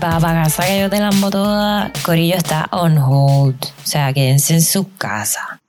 [0.00, 3.62] para casa que yo te la toda, Corillo está on hold.
[3.64, 5.60] O sea, quédense en su casa.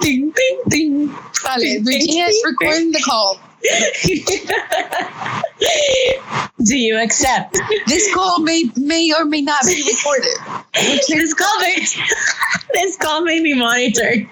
[0.00, 1.08] Ting, ting, ting.
[1.44, 3.38] Vale, Virginia is recording the call.
[6.64, 7.56] Do you accept?
[7.86, 10.34] This call may may or may not be recorded.
[11.08, 11.86] this call may
[12.72, 14.28] this call may be monitored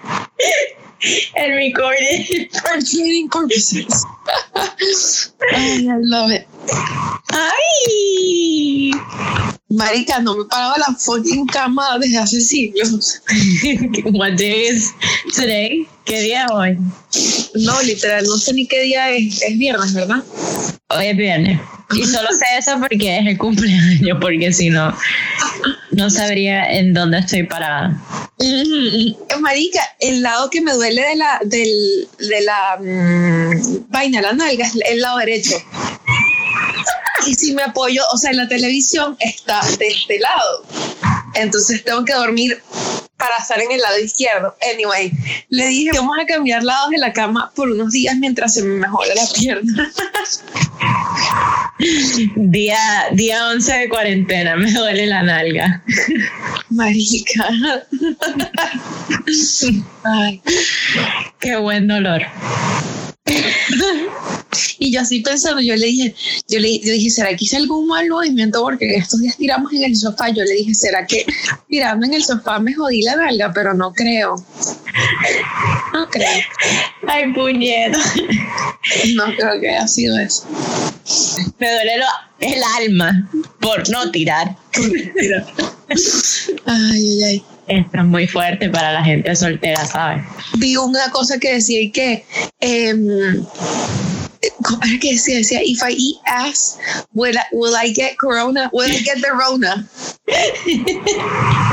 [1.35, 4.05] and recorded for training purposes.
[5.41, 6.47] I love it.
[7.33, 8.91] Ay.
[9.69, 13.21] Marica, no me paraba la fucking cama desde hace siglos.
[14.13, 14.93] What day is
[15.35, 15.87] today?
[16.05, 16.77] ¿Qué día es hoy?
[17.55, 19.41] No, literal, no sé ni qué día es.
[19.41, 20.23] Es viernes, ¿verdad?
[20.89, 21.59] Hoy es viernes.
[21.95, 24.95] Y solo sé eso porque es el cumpleaños, porque si no,
[25.91, 27.99] no sabría en dónde estoy parada.
[29.39, 34.65] Marica, el lado que me duele de la, del, de la mm, vaina, la nalga,
[34.65, 35.55] es el lado derecho.
[37.25, 40.65] Y si me apoyo, o sea, la televisión está de este lado.
[41.35, 42.61] Entonces tengo que dormir
[43.17, 44.55] para estar en el lado izquierdo.
[44.73, 45.11] Anyway,
[45.49, 48.75] le dije, vamos a cambiar lados de la cama por unos días mientras se me
[48.75, 49.91] mejora la pierna.
[52.35, 52.79] día,
[53.13, 55.83] día 11 de cuarentena, me duele la nalga.
[56.69, 57.49] Marica.
[60.03, 60.41] Ay,
[61.39, 62.21] qué buen dolor.
[64.79, 66.15] y yo así pensando, yo le dije,
[66.47, 68.61] yo le, dije, ¿será que hice algún mal movimiento?
[68.61, 70.29] Porque estos días tiramos en el sofá.
[70.29, 71.25] Yo le dije, ¿será que
[71.69, 73.51] tirando en el sofá me jodí la nalga?
[73.53, 74.35] Pero no creo.
[75.93, 76.41] No creo.
[77.07, 77.97] Ay, puñero.
[79.15, 80.47] No creo que haya sido eso.
[81.59, 81.93] Me duele
[82.39, 84.55] el alma por no tirar.
[86.65, 87.43] ay, ay, ay.
[87.67, 90.23] Esto es muy fuerte para la gente soltera, ¿sabes?
[90.57, 92.25] Vi una cosa que decía que
[92.59, 92.93] eh,
[94.63, 95.37] ¿cómo era que decía?
[95.37, 96.77] Decía, if I eat ass,
[97.13, 98.69] will I, will I get corona?
[98.73, 99.87] Will I get the rona?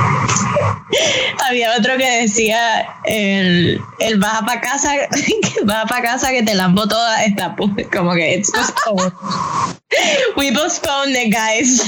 [1.49, 4.93] Había otro que decía, el, el baja para casa,
[5.65, 7.55] baja para casa que te lampo toda esta,
[7.93, 9.13] como que it's postponed.
[10.37, 11.83] We postponed it, guys.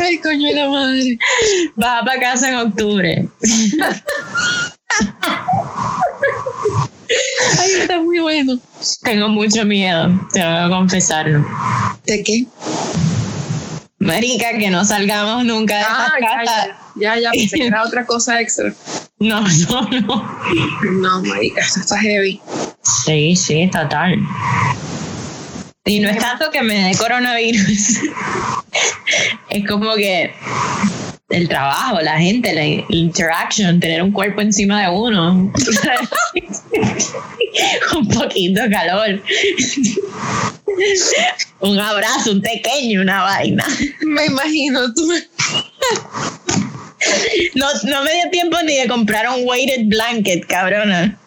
[0.00, 1.18] Ay, coño de la madre.
[1.76, 3.28] Baja para casa en octubre.
[7.58, 8.58] Ay, está muy bueno.
[9.02, 11.44] Tengo mucho miedo, te voy a confesarlo.
[12.04, 12.46] ¿De qué?
[13.98, 16.78] Marica, que no salgamos nunca de ah, casa.
[16.94, 18.72] Ya, ya, ya, pensé que era otra cosa extra.
[19.18, 20.38] No, no, no.
[20.92, 22.40] No, marica, esto está heavy.
[22.82, 24.18] Sí, sí, total.
[25.84, 28.00] Y no es tanto que me dé coronavirus.
[29.50, 30.32] es como que
[31.28, 35.52] el trabajo, la gente, la interaction, tener un cuerpo encima de uno.
[37.96, 39.22] un poquito de calor.
[41.60, 43.66] un abrazo, un pequeño, una vaina.
[44.06, 45.06] Me imagino tú.
[47.54, 51.18] No, no me dio tiempo ni de comprar un weighted blanket, cabrona.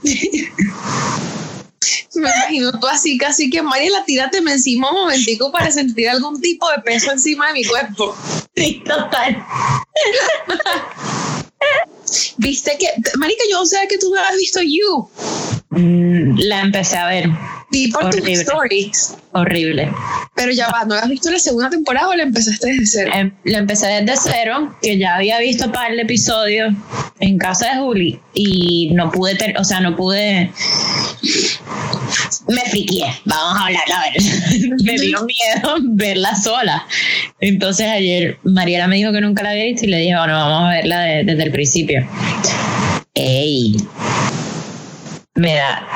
[2.15, 6.69] Me imagino tú así, casi que Mariela, tírate encima un momentico para sentir algún tipo
[6.69, 8.15] de peso encima de mi cuerpo.
[8.53, 9.37] Sí, total.
[12.37, 15.09] Viste que, Marica, yo sé que tú no has visto You.
[15.69, 17.29] Mm, la empecé a ver.
[17.71, 19.15] Vi por tus stories.
[19.31, 19.89] Horrible.
[20.35, 23.11] Pero ya va, ¿no has visto la segunda temporada o la empezaste desde cero?
[23.13, 26.75] Em, la empecé desde cero, que ya había visto para el episodio
[27.19, 30.51] en casa de Juli y no pude, o sea, no pude.
[32.47, 34.73] Me friqué, vamos a hablar, a ver.
[34.83, 36.85] me dio miedo verla sola.
[37.39, 40.69] Entonces ayer Mariela me dijo que nunca la había visto y le dije, bueno, vamos
[40.69, 42.07] a verla desde el principio.
[43.13, 43.75] ¡Ey!
[45.35, 45.87] Me da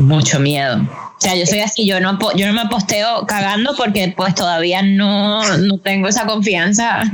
[0.00, 0.80] mucho miedo.
[1.20, 4.80] O sea, yo soy así, yo no, yo no me posteo cagando porque pues todavía
[4.80, 7.02] no, no tengo esa confianza.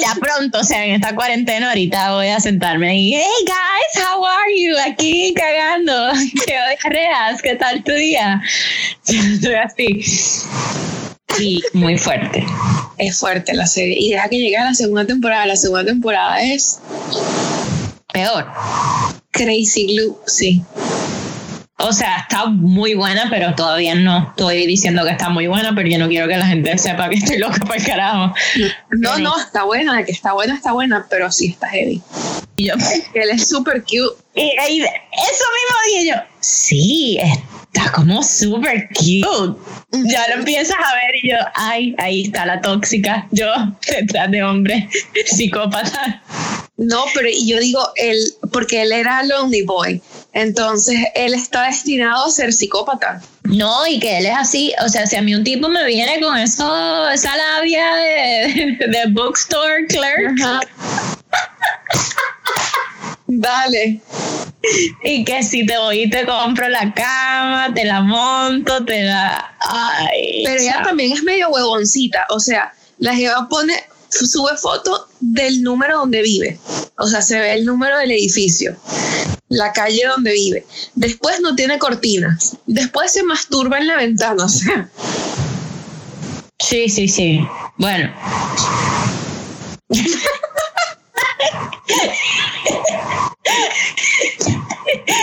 [0.00, 4.24] Ya, pronto, o sea, en esta cuarentena ahorita voy a sentarme y, hey guys, how
[4.24, 4.74] are you?
[4.88, 6.12] Aquí cagando,
[6.46, 8.40] qué reas, ¿qué tal tu día?
[9.02, 10.04] Soy así.
[11.38, 12.46] Y muy fuerte.
[12.96, 13.96] Es fuerte la serie.
[13.98, 15.46] Y deja que llegue a la segunda temporada.
[15.46, 16.80] La segunda temporada es
[18.12, 18.46] peor.
[19.32, 20.62] Crazy Glue, sí.
[21.86, 25.88] O sea, está muy buena, pero todavía no estoy diciendo que está muy buena, pero
[25.88, 28.34] yo no quiero que la gente sepa que estoy loca para el carajo.
[28.90, 32.02] No, no, está buena, que está buena, está buena, pero sí está heavy.
[32.56, 32.74] Y yo,
[33.14, 39.60] él es súper cute Y, ahí, eso mismo dije yo, sí, está como súper cute.
[39.92, 43.46] Ya lo empiezas a ver y yo, ay, ahí está la tóxica, yo
[43.86, 44.88] detrás de hombre
[45.24, 46.20] psicópata.
[46.78, 48.18] No, pero yo digo, él,
[48.52, 50.02] porque él era lonely boy,
[50.36, 53.22] entonces él está destinado a ser psicópata.
[53.44, 56.20] No, y que él es así, o sea, si a mí un tipo me viene
[56.20, 60.36] con eso, esa labia de, de bookstore clerk.
[63.26, 64.02] Dale.
[65.04, 69.56] Y que si te voy y te compro la cama, te la monto, te la...
[69.60, 70.84] Ay, Pero ella chao.
[70.84, 73.72] también es medio huevoncita, o sea, la jeva pone,
[74.10, 76.58] sube foto del número donde vive,
[76.98, 78.76] o sea, se ve el número del edificio,
[79.48, 80.66] la calle donde vive.
[80.94, 84.46] Después no tiene cortinas, después se masturba en la ventana,
[86.58, 87.46] Sí, sí, sí.
[87.76, 88.10] Bueno.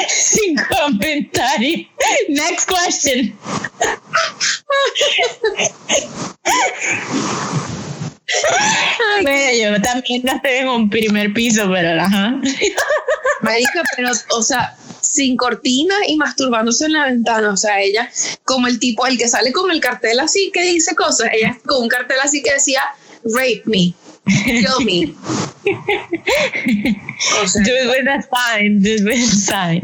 [0.08, 1.88] Sin comentario.
[2.30, 3.36] Next question.
[9.22, 12.40] Bueno, yo también no estoy en un primer piso, pero ajá.
[13.42, 18.10] marica, pero, o sea, sin cortina y masturbándose en la ventana, o sea, ella,
[18.44, 21.84] como el tipo, el que sale con el cartel así que dice cosas, ella con
[21.84, 22.82] un cartel así que decía,
[23.24, 23.94] rape me,
[24.26, 25.14] kill me.
[27.42, 29.82] O sea, Do it with a sign, do it with a sign.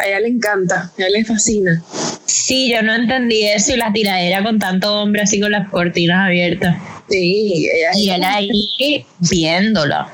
[0.00, 1.82] a ella le encanta, a ella le fascina.
[2.26, 6.26] Sí, yo no entendí eso y la tiradera con tanto hombre así con las cortinas
[6.26, 6.76] abiertas.
[7.08, 10.06] Sí, ella Y él ahí viéndolo.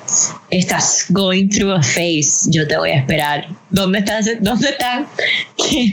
[0.51, 2.49] Estás going through a phase.
[2.49, 3.49] Yo te voy a esperar.
[3.71, 5.07] ¿Dónde está ese, dónde está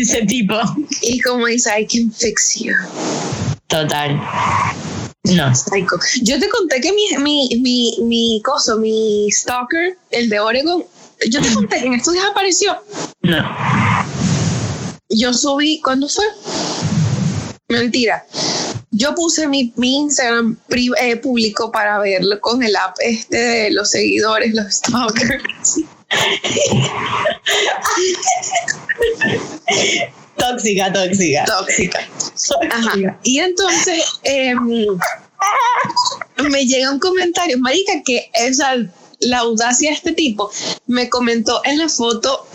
[0.00, 0.54] ese tipo?
[1.02, 2.74] Y como dice, I can fix you.
[3.66, 4.20] Total.
[5.24, 5.54] No.
[5.54, 5.96] Psycho.
[6.22, 10.84] Yo te conté que mi, mi, mi, mi coso, mi stalker, el de Oregon,
[11.28, 12.76] yo te conté que en estos días apareció.
[13.22, 13.44] No.
[15.10, 16.24] Yo subí, ¿cuándo fue?
[17.68, 18.24] Mentira.
[18.92, 20.58] Yo puse mi, mi Instagram
[21.00, 25.80] eh, público para verlo con el app este de los seguidores, los stalkers.
[30.36, 31.44] Tóxica, tóxica.
[31.44, 32.00] Tóxica.
[32.70, 33.18] Ajá.
[33.22, 34.58] Y entonces em,
[36.50, 38.74] me llega un comentario, Marica, que esa,
[39.20, 40.50] la audacia de este tipo
[40.86, 42.46] me comentó en la foto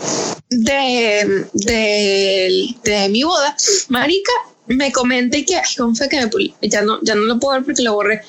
[0.50, 3.56] de, de, de mi boda,
[3.88, 4.32] Marica,
[4.68, 7.54] me comenta y que, ay, ¿cómo fue que me ya no, ya no lo puedo
[7.54, 8.22] ver porque lo borré.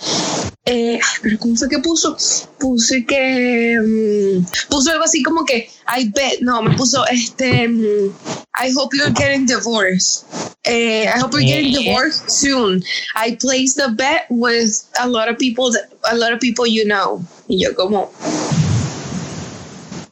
[0.65, 2.17] Eh, ay, pero ¿cómo fue que puso?
[2.59, 8.11] Puse que mm, puso algo así como que I bet, no, me puso este mm,
[8.59, 10.25] I hope you're getting divorced.
[10.63, 11.93] Eh, I hope you're getting Yeah.
[11.93, 12.83] divorced soon.
[13.15, 16.83] I placed a bet with a lot of people that, a lot of people you
[16.85, 17.21] know.
[17.47, 18.11] Y yo como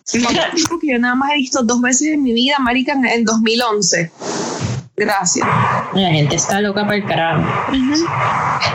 [0.69, 4.11] porque yo nada más he visto dos veces en mi vida, marica, en 2011.
[4.95, 5.47] Gracias.
[5.95, 7.43] La gente está loca para el carajo.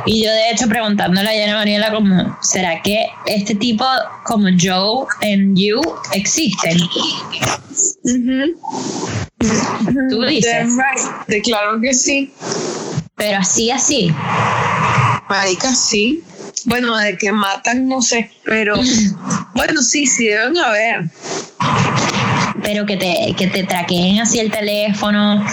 [0.06, 3.84] Y yo de hecho preguntándole a Yana Mariela como, ¿será que este tipo
[4.24, 5.80] como Joe en You
[6.12, 6.78] existen?
[10.08, 10.68] Tú dices.
[10.68, 11.26] Right.
[11.28, 12.32] De claro que sí.
[13.16, 14.14] Pero así, así.
[15.28, 16.24] Marica, sí.
[16.64, 18.76] Bueno, de que matan, no sé, pero
[19.54, 21.10] bueno, sí, sí deben haber.
[22.62, 25.44] Pero que te, que te traqueen así el teléfono.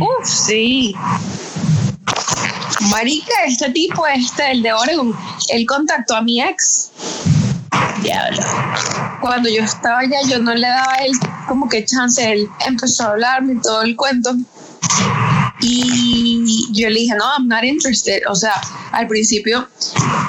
[0.00, 0.94] Uf, sí.
[2.90, 5.14] Marica, este tipo, este, el de Oregon,
[5.48, 6.90] él contactó a mi ex.
[8.02, 8.42] Diablo.
[9.20, 11.12] Cuando yo estaba allá, yo no le daba a él
[11.48, 14.34] como que chance, él empezó a hablarme y todo el cuento.
[15.60, 18.22] Y yo le dije, no, I'm not interested.
[18.28, 18.52] O sea,
[18.92, 19.66] al principio,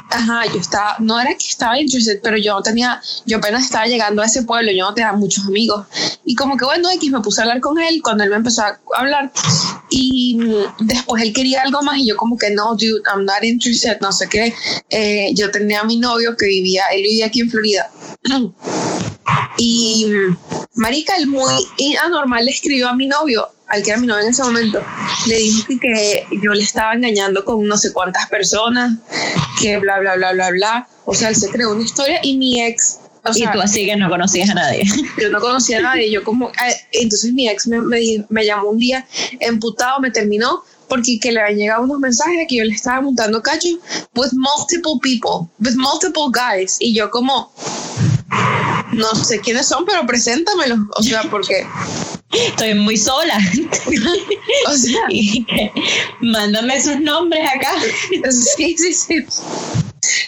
[0.10, 3.86] ajá, yo estaba, no era que estaba interested, pero yo no tenía, yo apenas estaba
[3.86, 5.86] llegando a ese pueblo, yo no tenía muchos amigos.
[6.25, 8.63] Y como que bueno, X me puse a hablar con él cuando él me empezó
[8.63, 9.32] a hablar.
[9.90, 10.40] Y
[10.80, 14.12] después él quería algo más y yo como que no, dude, I'm not interested, no
[14.12, 14.54] sé qué.
[14.90, 17.90] Eh, yo tenía a mi novio que vivía, él vivía aquí en Florida.
[19.58, 20.08] Y
[20.76, 21.66] Marica, el muy
[22.04, 24.82] anormal le escribió a mi novio, al que era mi novio en ese momento,
[25.28, 28.98] le dijo que, que yo le estaba engañando con no sé cuántas personas,
[29.60, 30.88] que bla, bla, bla, bla, bla.
[31.06, 33.86] O sea, él se creó una historia y mi ex, o sea, y tú así
[33.86, 34.84] que no conocías a nadie.
[35.22, 38.70] yo no conocía a nadie, yo como, ah, entonces mi ex me, me, me llamó
[38.70, 39.06] un día
[39.40, 43.02] emputado, me terminó porque que le habían llegado unos mensajes de que yo le estaba
[43.02, 43.68] montando cacho
[44.16, 47.52] with multiple people, with multiple guys, y yo como,
[48.98, 51.66] no sé quiénes son, pero preséntamelos, o sea, porque,
[52.32, 53.38] Estoy muy sola.
[54.68, 55.01] o sea,
[56.22, 57.72] Mándame sus nombres acá.
[58.30, 59.25] sí, sí, sí.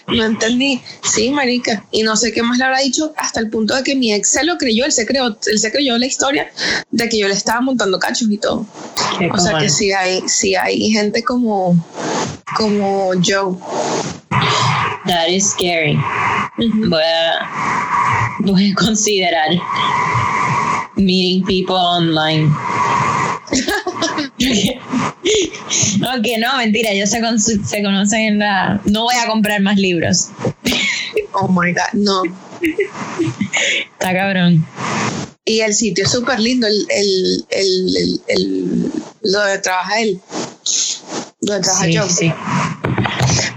[0.07, 0.81] No entendí.
[1.03, 1.85] Sí, marica.
[1.91, 4.29] Y no sé qué más le habrá dicho hasta el punto de que mi ex
[4.29, 4.85] se lo creyó.
[4.85, 6.51] Él se, creó, él se creyó la historia
[6.89, 8.65] de que yo le estaba montando cachos y todo.
[9.19, 11.75] Qué O sea que sí hay, sí hay gente como,
[12.55, 13.57] como Joe.
[15.05, 15.97] That is scary.
[16.57, 16.89] Ujú.
[16.89, 17.99] Voy a,
[18.39, 19.50] voy a considerar
[20.96, 22.50] meeting people online.
[26.12, 28.79] Aunque no, mentira, ellos se, con- se conocen en la...
[28.86, 30.29] No voy a comprar más libros.
[31.34, 32.24] Oh my God, no.
[33.93, 34.65] Está cabrón.
[35.46, 38.91] Y el sitio es súper lindo, el, el, el, el,
[39.24, 40.19] lo de trabaja él.
[41.41, 42.10] Lo de trabaja Sí, Joe.
[42.10, 42.34] sí.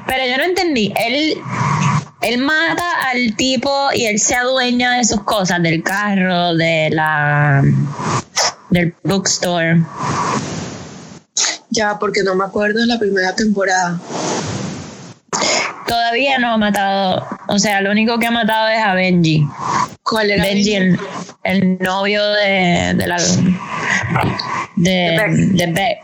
[0.06, 0.92] Pero yo no entendí.
[1.06, 1.36] Él,
[2.22, 7.62] él mata al tipo y él se adueña de sus cosas, del carro, de la
[8.70, 9.82] del bookstore.
[11.70, 14.00] Ya, porque no me acuerdo de la primera temporada.
[15.86, 19.46] Todavía no ha matado, o sea, lo único que ha matado es a Benji.
[20.02, 20.44] ¿Cuál era?
[20.44, 20.98] Benji, el,
[21.42, 23.16] el novio de, de la
[24.76, 25.98] de, De de Beck.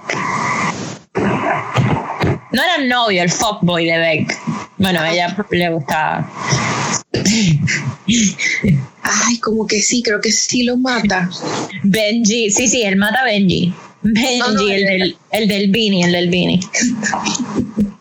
[2.51, 4.39] No era el novio, el fuckboy de Beck.
[4.79, 6.31] Bueno, a ella le gustaba.
[9.03, 11.29] Ay, como que sí, creo que sí lo mata.
[11.83, 13.73] Benji, sí, sí, él mata a Benji.
[14.03, 16.61] Benji, No, no, el, del, el del Beanie, el del Beanie.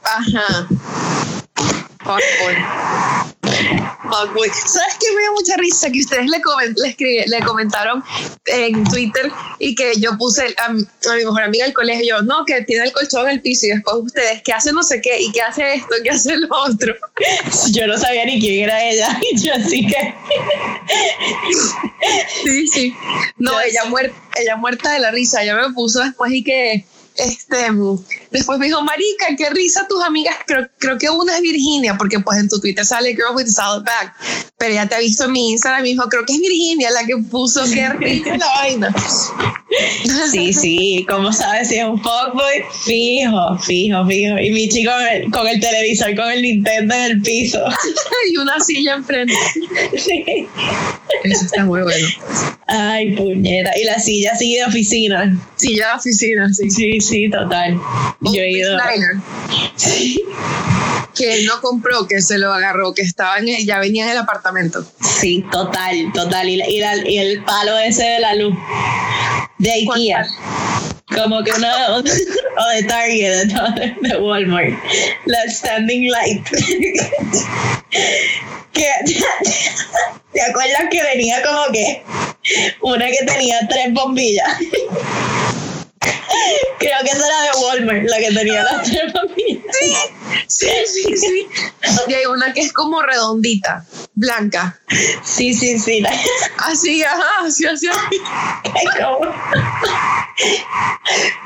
[0.03, 0.67] Ajá.
[4.25, 5.89] ¿Sabes qué me dio mucha risa?
[5.91, 6.75] Que ustedes le, comen-
[7.27, 8.03] le, comentaron
[8.45, 12.21] en Twitter y que yo puse a, mi- a mi mejor amiga del colegio, yo,
[12.23, 15.01] no, que tiene el colchón en el piso y después ustedes, que hace no sé
[15.01, 16.95] qué y que hace esto, que hace lo otro.
[17.71, 19.19] Yo no sabía ni quién era ella.
[19.31, 20.13] Y yo así que.
[22.43, 22.95] Sí, sí.
[23.37, 25.43] No, ella, muerta, ella muerta de la risa.
[25.43, 26.85] Ella me puso después y que,
[27.17, 27.55] este,
[28.31, 30.35] después me dijo, Marica, qué risa tus amigas.
[30.45, 33.83] Creo, creo que una es Virginia, porque pues en tu Twitter sale Girl with Salad
[33.83, 34.13] Bag.
[34.57, 37.05] Pero ya te ha visto en mi Instagram me dijo, creo que es Virginia la
[37.05, 38.95] que puso qué risa la vaina.
[40.31, 42.63] Sí, sí, ¿cómo sabes si es un fuckboy?
[42.85, 44.37] Fijo, fijo, fijo.
[44.39, 47.59] Y mi chico con el, con el televisor, con el Nintendo en el piso.
[48.33, 49.33] y una silla enfrente.
[49.97, 50.47] Sí.
[51.23, 52.07] Eso está muy bueno.
[52.67, 53.71] Ay, puñeta.
[53.79, 55.37] Y la silla así de oficina.
[55.55, 56.69] Silla de oficina, sí.
[56.69, 57.79] Sí, sí, total.
[58.21, 58.77] Yo he ido.
[61.15, 64.11] Que él no compró, que se lo agarró, que estaba en el- ya venía en
[64.11, 64.85] el apartamento.
[65.19, 66.47] Sí, total, total.
[66.47, 68.53] Y, la- y, la- y el palo ese de la luz.
[69.59, 70.27] De IKEA.
[71.15, 71.67] Como que uno.
[71.97, 74.73] o de Target, de, de Walmart.
[75.25, 76.47] La standing light.
[78.73, 78.85] que,
[80.33, 82.03] ¿Te acuerdas que venía como que
[82.81, 84.57] una que tenía tres bombillas?
[86.79, 89.63] Creo que esa era de Walmart, la que tenía las tres bombillas.
[89.79, 89.95] Sí,
[90.47, 91.47] sí, sí.
[92.07, 93.85] Y hay una que es como redondita,
[94.15, 94.79] blanca.
[95.23, 96.03] Sí, sí, sí.
[96.57, 97.87] Así, ajá, así, así.
[98.63, 99.31] Ay, como-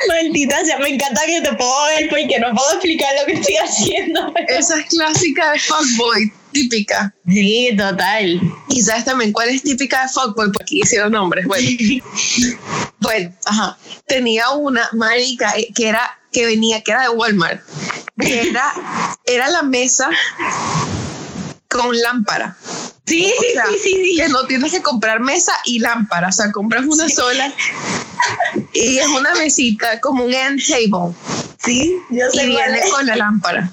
[0.07, 3.55] Maldita sea, me encanta que te puedo ver porque no puedo explicar lo que estoy
[3.55, 4.31] haciendo.
[4.33, 7.13] pero- Esa es clásica de fuckboy, típica.
[7.27, 8.41] Sí, total.
[8.69, 11.45] Y sabes también cuál es típica de fuckboy, porque aquí hicieron nombres.
[11.45, 11.67] Bueno,
[12.99, 13.77] bueno, ajá.
[14.07, 17.61] Tenía una marica que era que venía, que era de Walmart,
[18.17, 18.73] era,
[19.25, 20.09] era la mesa
[21.69, 22.55] con lámpara.
[23.05, 24.15] Sí, O sí, sea, sí, sí, sí.
[24.17, 27.51] que no tienes que comprar mesa y lámpara, o sea, compras una sola
[28.73, 31.13] y es una mesita como un end table
[31.57, 32.89] Sí, yo y sé cuál viene es.
[32.91, 33.69] con la lámpara.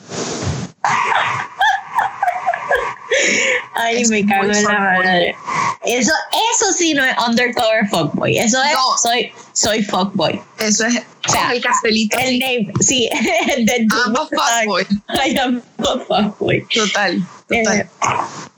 [3.74, 5.36] Ay, Es me cago en la madre.
[5.84, 6.12] Eso,
[6.52, 8.36] eso sí no es undercover fuckboy.
[8.38, 8.98] Eso es, No.
[9.00, 10.40] soy, soy fuckboy.
[10.58, 12.18] Eso es O sea, con el castelito.
[12.18, 13.08] El name, sí,
[13.56, 14.86] el de I'm a fuckboy.
[15.24, 16.66] I am a fuckboy.
[16.74, 17.88] Total, total.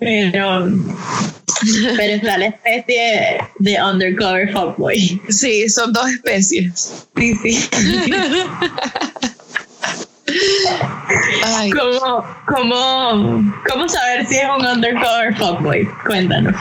[0.01, 0.67] Eh, Pero,
[1.97, 5.21] pero está la especie de undercover fuckboy.
[5.29, 7.05] Sí, son dos especies.
[7.17, 7.69] Sí, sí.
[11.61, 15.87] Ay, ¿Cómo, cómo, ¿Cómo saber si es un undercover fuckboy?
[16.07, 16.55] Cuéntanos.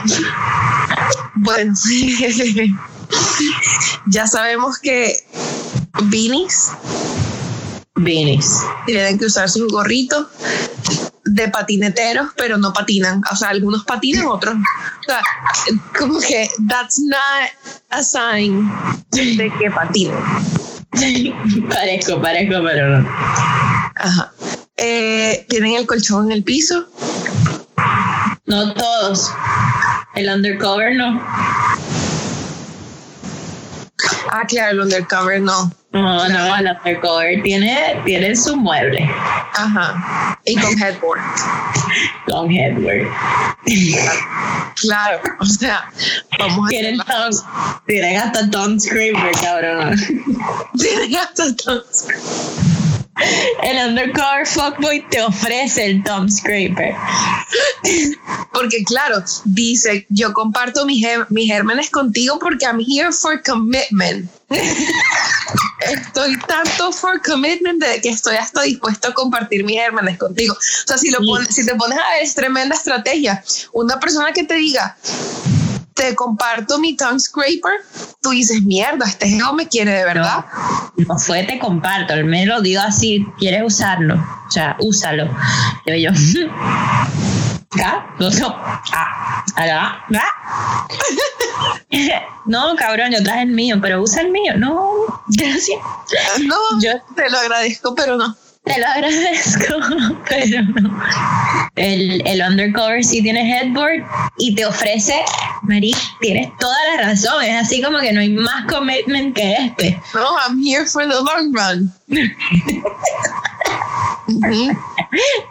[1.36, 1.72] bueno,
[4.08, 5.14] ya sabemos que
[6.02, 6.72] Beanies
[7.94, 8.60] Beanies.
[8.84, 10.26] tienen que usar sus gorritos
[11.24, 13.22] de patineteros, pero no patinan.
[13.32, 14.54] O sea, algunos patinan, otros.
[14.54, 15.22] O sea,
[15.98, 17.48] como que that's not
[17.88, 18.70] a sign
[19.12, 20.22] de que patinan.
[21.70, 23.08] parezco, parezco, pero no.
[23.96, 24.30] Ajá.
[24.82, 26.86] Eh, tienen el colchón en el piso.
[28.46, 29.30] No todos.
[30.14, 31.22] El undercover no.
[34.32, 35.70] Ah, claro, el undercover no.
[35.92, 39.02] No, no, el undercover tiene, tiene su mueble.
[39.52, 40.40] Ajá.
[40.46, 41.20] Y con headboard.
[42.26, 43.06] Con headboard.
[44.76, 45.90] Claro, o sea,
[46.38, 47.36] vamos a tienen, tongue,
[47.86, 49.96] tienen hasta tongue scraper, cabrón.
[50.78, 51.84] tienen hasta tongue
[53.62, 56.94] El undercover fuckboy te ofrece el tongue scraper.
[58.52, 64.30] Porque claro, dice, yo comparto mis, mis gérmenes contigo porque I'm here for commitment.
[65.80, 70.54] estoy tanto for commitment de que estoy hasta dispuesto a compartir mis gérmenes contigo.
[70.54, 73.42] O sea, si, lo pones, si te pones a ver, es tremenda estrategia.
[73.72, 74.96] Una persona que te diga,
[76.00, 77.84] te comparto mi tongue scraper,
[78.22, 80.46] tú dices, mierda, este geo me quiere de verdad.
[80.96, 85.28] No, fue te comparto, él me lo digo así, quieres usarlo, o sea, úsalo.
[85.84, 86.10] Yo, yo,
[87.76, 87.76] ah.
[92.46, 94.54] no, cabrón, yo traje el mío, pero usa el mío.
[94.56, 94.90] No,
[95.28, 95.80] gracias.
[96.44, 98.34] No, yo te lo agradezco, pero no.
[98.64, 99.74] Te lo agradezco,
[100.28, 101.02] pero no.
[101.76, 104.04] El, el undercover sí tiene headboard
[104.38, 105.14] y te ofrece,
[105.62, 107.42] Marí, tienes toda la razón.
[107.42, 110.00] Es así como que no hay más commitment que este.
[110.14, 111.92] No, I'm here for the long run.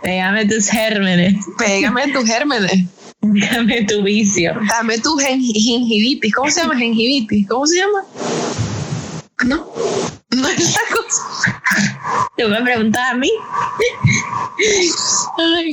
[0.02, 1.36] Pégame tus gérmenes.
[1.58, 2.86] Pégame tus gérmenes.
[3.22, 4.54] Dame tu vicio.
[4.70, 6.34] Dame tu gingivitis.
[6.34, 7.48] ¿Cómo se llama gingivitis?
[7.48, 8.04] ¿Cómo se llama?
[9.46, 9.68] No.
[10.36, 11.62] No es la cosa.
[12.38, 13.32] Tú me preguntas a mí.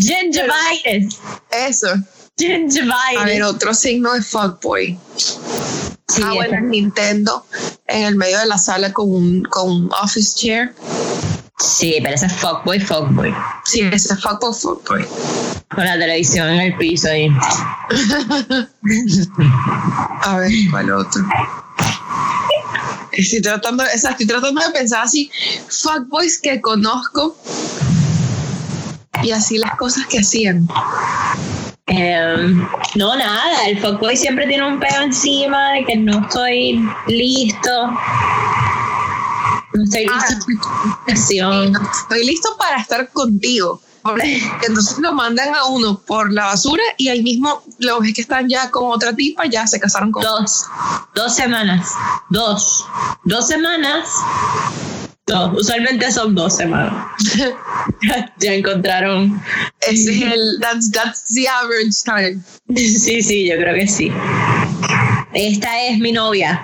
[0.00, 1.18] Gingivitis.
[1.50, 1.88] Eso.
[2.38, 3.18] Gingivitis.
[3.18, 4.98] A ver, otro signo de fuckboy.
[6.08, 7.44] Sí, ah, bueno, Nintendo
[7.86, 10.74] en el medio de la sala con un, con un office chair.
[11.58, 13.34] Sí, pero ese es fuckboy, fuckboy.
[13.64, 15.06] Sí, ese es fuckboy, fuckboy.
[15.74, 17.28] Con la televisión en el piso ahí.
[20.22, 21.22] A ver, ¿cuál otro?
[23.16, 25.30] Estoy tratando, o sea, estoy tratando de pensar así,
[25.68, 27.36] fuckboys que conozco
[29.22, 30.68] y así las cosas que hacían.
[31.86, 37.70] Em, no, nada, el fuckboy siempre tiene un pedo encima de que no estoy listo.
[39.72, 40.46] No estoy listo
[41.42, 43.80] ah, Estoy listo para estar contigo.
[44.66, 48.48] Entonces lo mandan a uno por la basura y ahí mismo lo ves que están
[48.48, 50.22] ya con otra tipa, ya se casaron con.
[50.22, 50.64] Dos.
[51.14, 51.92] Dos semanas.
[52.30, 52.84] Dos.
[53.24, 54.08] Dos semanas.
[55.28, 56.94] No, usualmente son dos semanas.
[58.40, 59.42] ya, encontraron.
[59.80, 60.60] Ese es el.
[60.60, 62.40] That's, that's the average time.
[62.76, 64.12] sí, sí, yo creo que sí.
[65.32, 66.62] Esta es mi novia.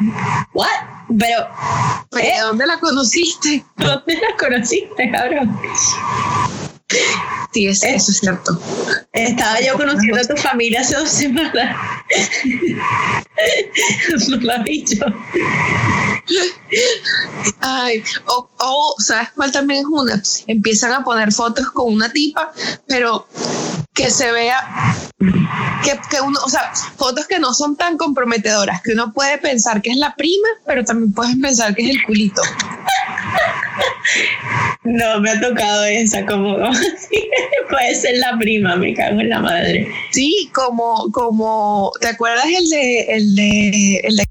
[0.55, 0.69] ¿What?
[1.19, 1.49] Pero.
[2.13, 2.41] ¿De ¿eh?
[2.41, 3.65] dónde la conociste?
[3.77, 5.59] ¿Dónde la conociste, cabrón?
[7.53, 8.59] Sí, eso es cierto.
[9.13, 11.77] Estaba yo conociendo a tu familia hace dos semanas.
[14.29, 15.05] no lo has dicho.
[17.61, 20.23] Ay, o, ¿sabes cuál también es una?
[20.47, 22.53] Empiezan a poner fotos con una tipa,
[22.87, 23.27] pero
[23.93, 24.97] que se vea
[25.85, 29.83] que, que, uno, o sea, fotos que no son tan comprometedoras, que uno puede pensar
[29.83, 32.41] que es la prima, pero también puedes pensar que es el culito.
[34.85, 36.57] No, me ha tocado esa, como
[37.71, 39.89] puede ser la prima, me cago en la madre.
[40.11, 44.25] Sí, como, como, ¿te acuerdas el de, el de, el de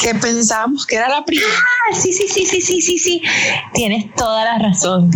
[0.00, 1.44] que pensábamos que era la prima?
[1.90, 3.22] Ah, sí, sí, sí, sí, sí, sí, sí.
[3.74, 5.10] Tienes toda la razón.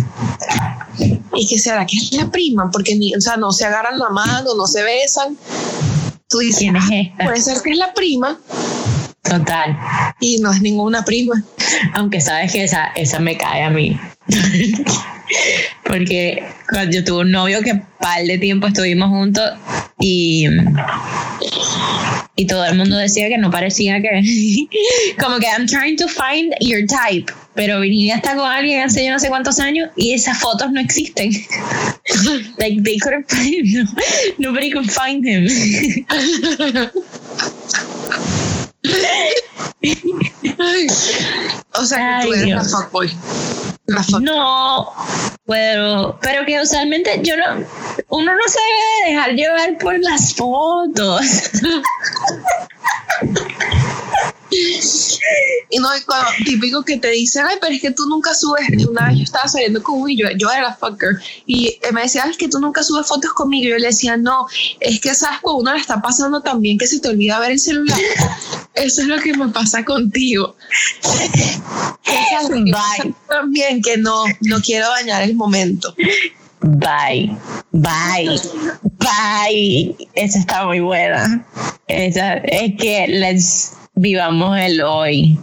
[1.33, 2.69] ¿Y qué será que es la prima?
[2.69, 5.37] Porque ni, o sea, no se agarran la mano, no se besan.
[6.27, 7.23] Tú dices, ¿quién es esta?
[7.23, 8.37] Puede ser que es la prima.
[9.23, 9.77] Total.
[10.19, 11.43] Y no es ninguna prima.
[11.93, 13.99] Aunque sabes que esa, esa me cae a mí.
[15.83, 19.51] Porque cuando yo tuve un novio que par de tiempo estuvimos juntos
[19.99, 20.45] y,
[22.35, 24.09] y todo el mundo decía que no parecía que
[25.19, 29.11] como que I'm trying to find your type pero venía hasta con alguien hace yo
[29.11, 31.31] no sé cuántos años y esas fotos no existen
[32.57, 33.87] like they couldn't find him.
[34.39, 35.47] nobody could find him
[39.03, 39.33] Hey.
[41.73, 43.11] o sea, que tú eres la fuckboy.
[44.21, 44.93] No,
[45.45, 47.65] pero, pero que usualmente yo no,
[48.09, 51.21] uno no se debe dejar llevar por las fotos.
[55.69, 58.67] Y no, cuando, típico que te dicen, ay, pero es que tú nunca subes.
[58.87, 61.19] Una vez yo estaba saliendo con uno y yo, yo era fucker.
[61.45, 63.67] Y me decía, es que tú nunca subes fotos conmigo.
[63.67, 64.45] Y yo le decía, no,
[64.79, 67.59] es que sabes, cuando uno le está pasando también que se te olvida ver el
[67.59, 67.99] celular.
[68.75, 70.52] Eso es lo que me pasa contigo.
[72.49, 73.13] Bye.
[73.27, 75.95] También que no, no quiero dañar el momento.
[76.61, 77.35] Bye,
[77.71, 78.39] bye,
[78.99, 79.95] bye.
[80.13, 81.45] Esa está muy buena.
[81.87, 85.37] Esa, es que let's vivamos el hoy.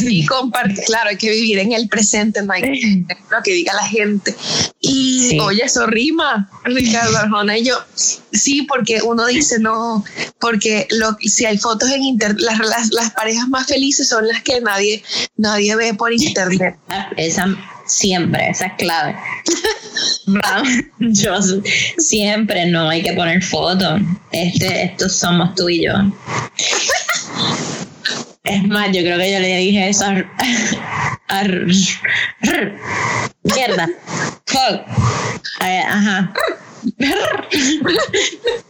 [0.00, 3.74] Y compartir, claro, hay que vivir en el presente, no hay que lo que diga
[3.74, 4.34] la gente.
[4.80, 5.40] Y Sí.
[5.40, 7.76] oye, eso rima, Ricardo Arjona y yo.
[7.94, 10.04] Sí, porque uno dice no,
[10.40, 14.42] porque lo, si hay fotos en internet, las, las, las parejas más felices son las
[14.42, 15.02] que nadie,
[15.36, 16.76] nadie ve por internet.
[17.16, 17.46] Esa
[17.86, 19.16] siempre, esa es clave.
[20.98, 21.38] Yo
[21.96, 24.00] siempre no hay que poner fotos.
[24.30, 25.92] Este, estos somos tú y yo.
[28.48, 31.42] Es más, yo creo que yo le dije eso a,
[33.42, 33.88] mierda.
[34.46, 34.80] Fuck.
[35.64, 36.32] Eh, Ajá.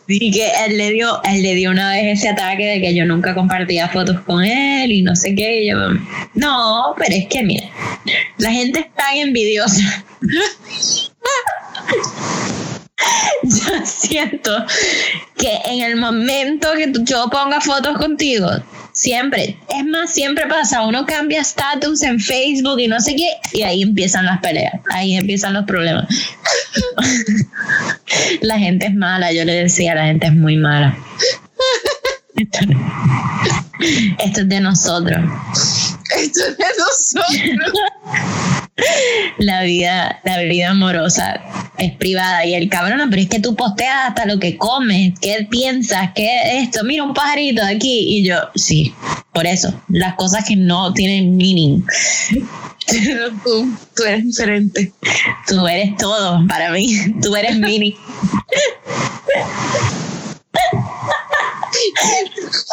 [0.06, 3.04] Y que él le dio, él le dio una vez ese ataque de que yo
[3.04, 5.62] nunca compartía fotos con él y no sé qué.
[5.62, 5.76] Y yo,
[6.34, 7.68] no, pero es que mira,
[8.38, 10.04] la gente es tan envidiosa.
[13.44, 14.64] Yo siento
[15.36, 18.50] que en el momento que yo ponga fotos contigo,
[18.98, 23.62] siempre, es más, siempre pasa, uno cambia estatus en Facebook y no sé qué, y
[23.62, 26.06] ahí empiezan las peleas, ahí empiezan los problemas.
[28.40, 30.98] la gente es mala, yo le decía, la gente es muy mala.
[32.34, 32.58] Esto,
[34.18, 35.20] esto es de nosotros.
[36.16, 37.72] Esto es de nosotros.
[39.38, 41.40] la vida, la vida amorosa
[41.78, 45.46] es privada y el cabrón, pero es que tú posteas hasta lo que comes, qué
[45.50, 48.94] piensas, qué es esto, mira un pajarito aquí y yo, sí,
[49.32, 51.84] por eso, las cosas que no tienen meaning,
[53.96, 54.92] tú eres diferente.
[55.46, 57.96] tú eres todo para mí, tú eres mini.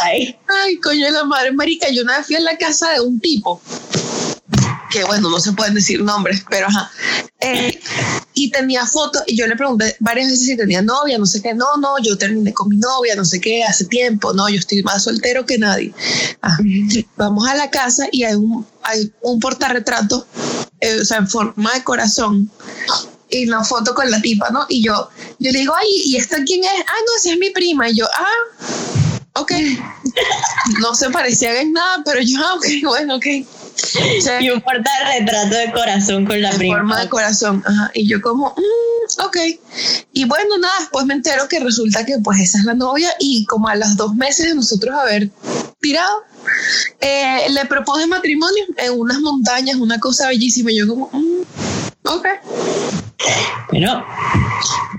[0.03, 3.01] Ay, Ay, coño de la madre, marica, yo una vez fui a la casa de
[3.01, 3.61] un tipo,
[4.91, 6.91] que bueno, no se pueden decir nombres, pero ajá,
[7.39, 7.79] eh,
[8.33, 11.53] y tenía fotos, y yo le pregunté varias veces si tenía novia, no sé qué,
[11.53, 14.83] no, no, yo terminé con mi novia, no sé qué, hace tiempo, no, yo estoy
[14.83, 15.93] más soltero que nadie.
[16.41, 16.57] Ajá.
[17.17, 20.27] Vamos a la casa y hay un, hay un portarretrato,
[20.81, 22.49] eh, o sea, en forma de corazón,
[23.29, 24.65] y una foto con la tipa, ¿no?
[24.69, 26.69] Y yo, yo le digo, ay, ¿y esta quién es?
[26.69, 29.51] Ah, no, esa es mi prima, y yo, ah, ok.
[30.79, 33.25] No se parecían en nada, pero yo, ah, ok, bueno, ok.
[34.39, 36.77] Y un portarretrato de corazón con la en prima.
[36.77, 37.63] forma de corazón.
[37.65, 37.91] Ajá.
[37.93, 39.37] Y yo como, mm, ok.
[40.13, 43.45] Y bueno, nada, después me entero que resulta que pues esa es la novia y
[43.45, 45.29] como a los dos meses de nosotros haber
[45.79, 46.23] tirado,
[47.01, 50.71] eh, le propone matrimonio en unas montañas, una cosa bellísima.
[50.71, 51.41] Y yo como, mm,
[52.07, 52.27] ok.
[53.71, 54.05] Pero,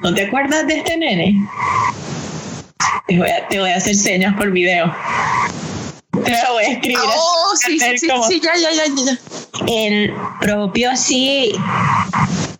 [0.02, 1.48] ¿no te acuerdas de este nene?
[3.06, 4.92] Te voy a, te voy a hacer señas por video.
[6.24, 6.98] Te lo voy a escribir.
[6.98, 9.18] Oh, sí, sí, sí, sí, ya, ya, ya, ya.
[9.66, 11.52] El propio así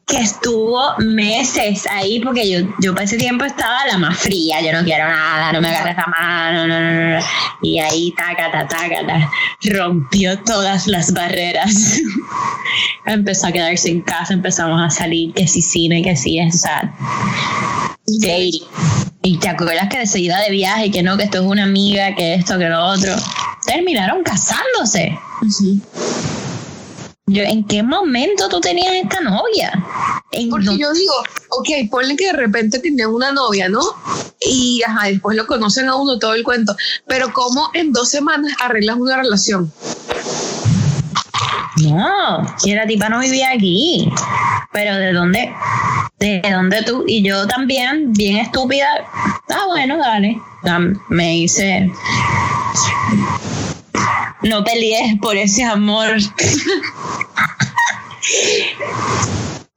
[0.06, 4.72] que estuvo meses ahí porque yo, yo para ese tiempo estaba la más fría, yo
[4.72, 7.26] no quiero nada, no me agarres la mano, no, no, no, no.
[7.62, 9.30] Y ahí, taca, taca, taca,
[9.64, 12.00] rompió todas las barreras.
[13.06, 16.58] Empezó a quedarse en casa, empezamos a salir, que si cine, que si es, o
[16.58, 16.94] sea,
[18.06, 18.62] dating.
[19.22, 22.14] Y te acuerdas que se iba de viaje, que no, que esto es una amiga,
[22.14, 23.12] que esto, que lo otro.
[23.66, 25.18] Terminaron casándose.
[27.26, 29.72] Yo, ¿en qué momento tú tenías esta novia?
[30.31, 31.14] ¿En Porque yo digo,
[31.50, 33.81] ok, ponle que de repente tienen una novia, ¿no?
[34.40, 36.76] Y ajá, después lo conocen a uno todo el cuento.
[37.09, 39.72] Pero ¿cómo en dos semanas arreglas una relación?
[41.83, 44.09] No, que la tipa no vivía aquí.
[44.72, 45.52] Pero ¿de dónde?
[46.18, 47.05] ¿De dónde tú?
[47.07, 48.87] Y yo también, bien estúpida.
[49.48, 50.40] Ah, bueno, dale.
[51.09, 51.90] Me hice.
[54.50, 56.16] No pelees por ese amor.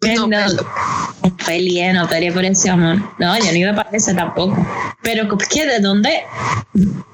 [0.02, 2.98] No, no, peleé, no peleé por ese amor.
[3.20, 4.66] No, yo no iba para ese tampoco.
[5.02, 6.24] Pero es que de dónde,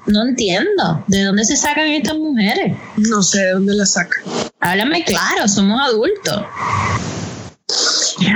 [0.06, 1.04] no entiendo.
[1.06, 2.76] ¿De dónde se sacan estas mujeres?
[2.96, 4.16] No sé de dónde la saca.
[4.60, 6.42] Háblame claro, somos adultos.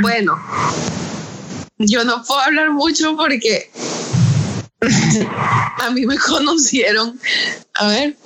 [0.03, 0.39] Bueno,
[1.79, 3.71] yo no puedo hablar mucho porque
[5.81, 7.19] a mí me conocieron,
[7.75, 8.17] a ver,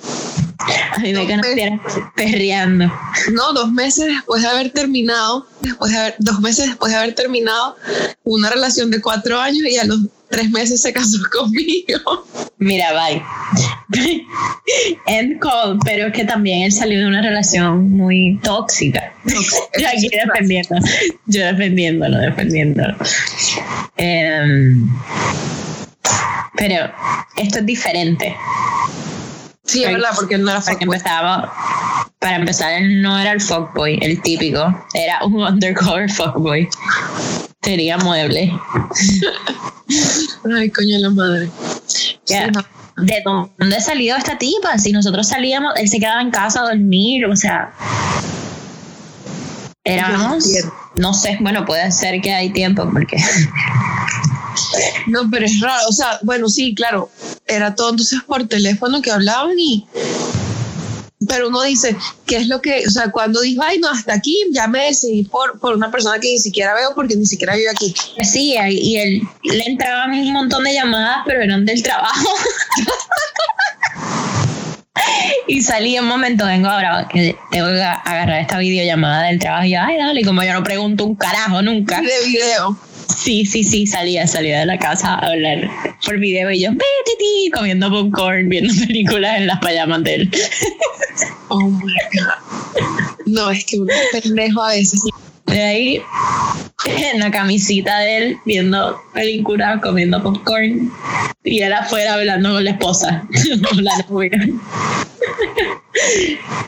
[0.91, 1.79] A mí me
[2.15, 2.91] perreando.
[3.33, 7.15] no, dos meses después de haber terminado, después de haber, dos meses después de haber
[7.15, 7.75] terminado
[8.23, 9.99] una relación de cuatro años y a los
[10.29, 12.25] tres meses se casó conmigo.
[12.57, 13.21] Mira, bye.
[15.07, 19.13] End call, pero es que también él salió de una relación muy tóxica.
[19.25, 20.75] Yo aquí defendiendo,
[21.25, 22.95] yo defendiéndolo, defendiéndolo.
[23.97, 24.87] Em,
[26.55, 26.91] pero
[27.37, 28.35] esto es diferente.
[29.65, 30.83] Sí, es verdad, porque él no era fuckboy.
[30.83, 31.51] empezaba,
[32.19, 36.69] para empezar, él no era el fuckboy, el típico, era un undercover fuckboy.
[37.61, 38.51] Tenía muebles.
[40.55, 41.49] Ay, coño la madre.
[41.87, 42.63] Sí, no.
[42.97, 44.77] ¿de dónde ha salido esta tipa?
[44.77, 47.73] Si nosotros salíamos, él se quedaba en casa a dormir, o sea,
[49.83, 50.45] éramos,
[50.95, 53.17] no sé, bueno, puede ser que hay tiempo porque...
[55.07, 57.09] No, pero es raro, o sea, bueno, sí, claro,
[57.47, 59.85] era todo entonces por teléfono que hablaban y
[61.27, 64.37] pero uno dice, ¿qué es lo que, o sea, cuando dijo, ay, no, hasta aquí,
[64.51, 67.69] ya me decidí por, por una persona que ni siquiera veo porque ni siquiera vive
[67.69, 67.95] aquí?
[68.21, 72.29] Sí, y él le entraban un montón de llamadas, pero eran del trabajo.
[75.47, 79.71] y salí un momento, vengo ahora que tengo que agarrar esta videollamada del trabajo y
[79.71, 82.01] yo, ay, dale, como yo no pregunto un carajo nunca.
[82.01, 82.77] De video.
[83.07, 85.69] Sí, sí, sí, salía, salía de la casa a hablar
[86.05, 86.71] por video y yo,
[87.53, 90.31] comiendo popcorn, viendo películas en las payamas de él.
[91.49, 92.81] Oh my God.
[93.25, 95.01] No, es que un pendejo a veces.
[95.45, 96.01] De ahí,
[96.87, 100.91] en la camisita de él, viendo películas, comiendo popcorn,
[101.43, 103.27] y él afuera hablando con la esposa,
[103.75, 104.31] la novia.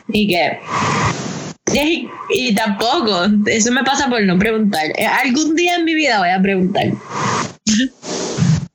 [0.08, 0.60] y que
[2.30, 4.86] y, tampoco, eso me pasa por no preguntar.
[4.96, 6.92] Eh, algún día en mi vida voy a preguntar.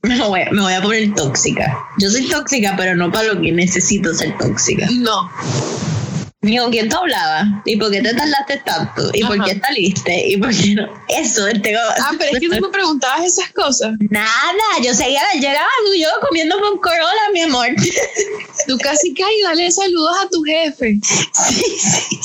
[0.03, 1.77] Voy, me voy a poner tóxica.
[1.97, 4.85] Yo soy tóxica, pero no para lo que necesito ser tóxica.
[4.91, 5.29] No.
[6.43, 7.45] ¿Y con quién tú hablabas?
[7.63, 9.09] ¿Y por qué te tardaste tanto?
[9.13, 10.27] ¿Y por qué saliste?
[10.27, 10.89] ¿Y por qué no?
[11.07, 11.79] Eso, tengo...
[11.99, 13.93] Ah, pero es que tú me preguntabas esas cosas.
[14.09, 14.27] Nada,
[14.83, 17.67] yo seguía, llegaba yo comiendo con corola, mi amor.
[18.67, 20.99] Tú casi que, dale saludos a tu jefe.
[21.31, 22.19] Sí, sí.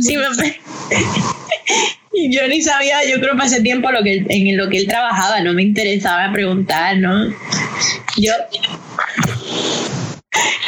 [0.00, 0.60] sí me...
[2.30, 5.40] Yo ni sabía, yo creo que hace tiempo lo que, en lo que él trabajaba,
[5.40, 7.34] no me interesaba preguntar, ¿no?
[8.18, 8.32] Yo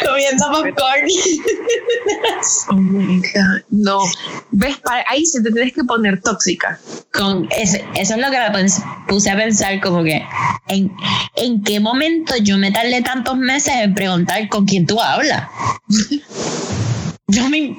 [0.04, 1.06] comiendo popcorn.
[2.70, 3.62] Oh my God.
[3.70, 4.00] No.
[4.50, 4.76] ¿Ves?
[5.08, 6.78] Ahí se te tienes que poner tóxica.
[7.12, 8.68] Con eso, eso es lo que me
[9.08, 10.24] puse a pensar, como que
[10.68, 10.92] en,
[11.36, 15.48] en qué momento yo me tardé tantos meses en preguntar con quién tú hablas.
[17.28, 17.74] Yo me.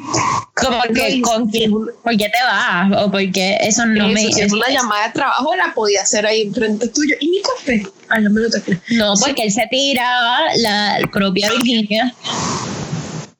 [0.55, 1.71] Como que, ¿con quién?
[1.71, 2.91] ¿Por qué te vas?
[3.03, 4.31] O porque eso no me.
[4.33, 7.15] Si es una llamada de trabajo, la podía hacer ahí enfrente tuyo.
[7.19, 7.87] ¿Y mi café?
[8.09, 8.47] Ay, no me lo.
[8.91, 12.15] No, porque él se tiraba la propia Virginia.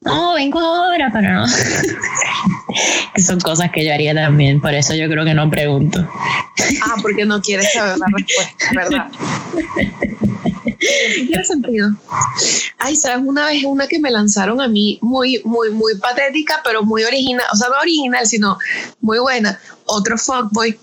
[0.01, 1.45] No, vengo ahora, pero no.
[3.15, 6.07] que son cosas que yo haría también, por eso yo creo que no pregunto.
[6.83, 9.07] Ah, porque no quieres saber la respuesta, ¿verdad?
[11.27, 11.89] Tiene sentido.
[12.77, 13.25] Ay, ¿sabes?
[13.25, 17.45] Una vez una que me lanzaron a mí muy, muy, muy patética, pero muy original,
[17.51, 18.57] o sea, no original, sino
[19.01, 19.59] muy buena.
[19.85, 20.77] Otro fuckboy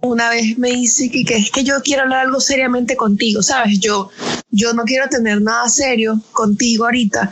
[0.00, 3.80] una vez me dice que, que es que yo quiero hablar algo seriamente contigo, ¿sabes?
[3.80, 4.10] Yo,
[4.50, 7.30] yo no quiero tener nada serio contigo ahorita.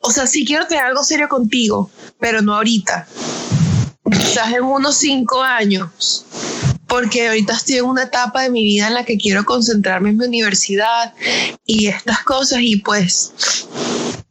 [0.00, 3.06] O sea, sí quiero tener algo serio contigo, pero no ahorita.
[4.10, 6.24] Quizás en unos cinco años
[6.88, 10.16] porque ahorita estoy en una etapa de mi vida en la que quiero concentrarme en
[10.16, 11.14] mi universidad
[11.64, 13.32] y estas cosas y pues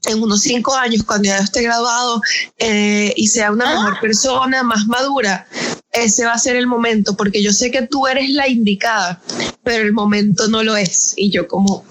[0.08, 2.22] en unos cinco años, cuando ya esté graduado
[2.58, 4.02] eh, y sea una mejor ah.
[4.02, 5.48] persona, más madura,
[5.92, 9.22] ese va a ser el momento, porque yo sé que tú eres la indicada,
[9.64, 11.14] pero el momento no lo es.
[11.18, 11.84] Y yo como,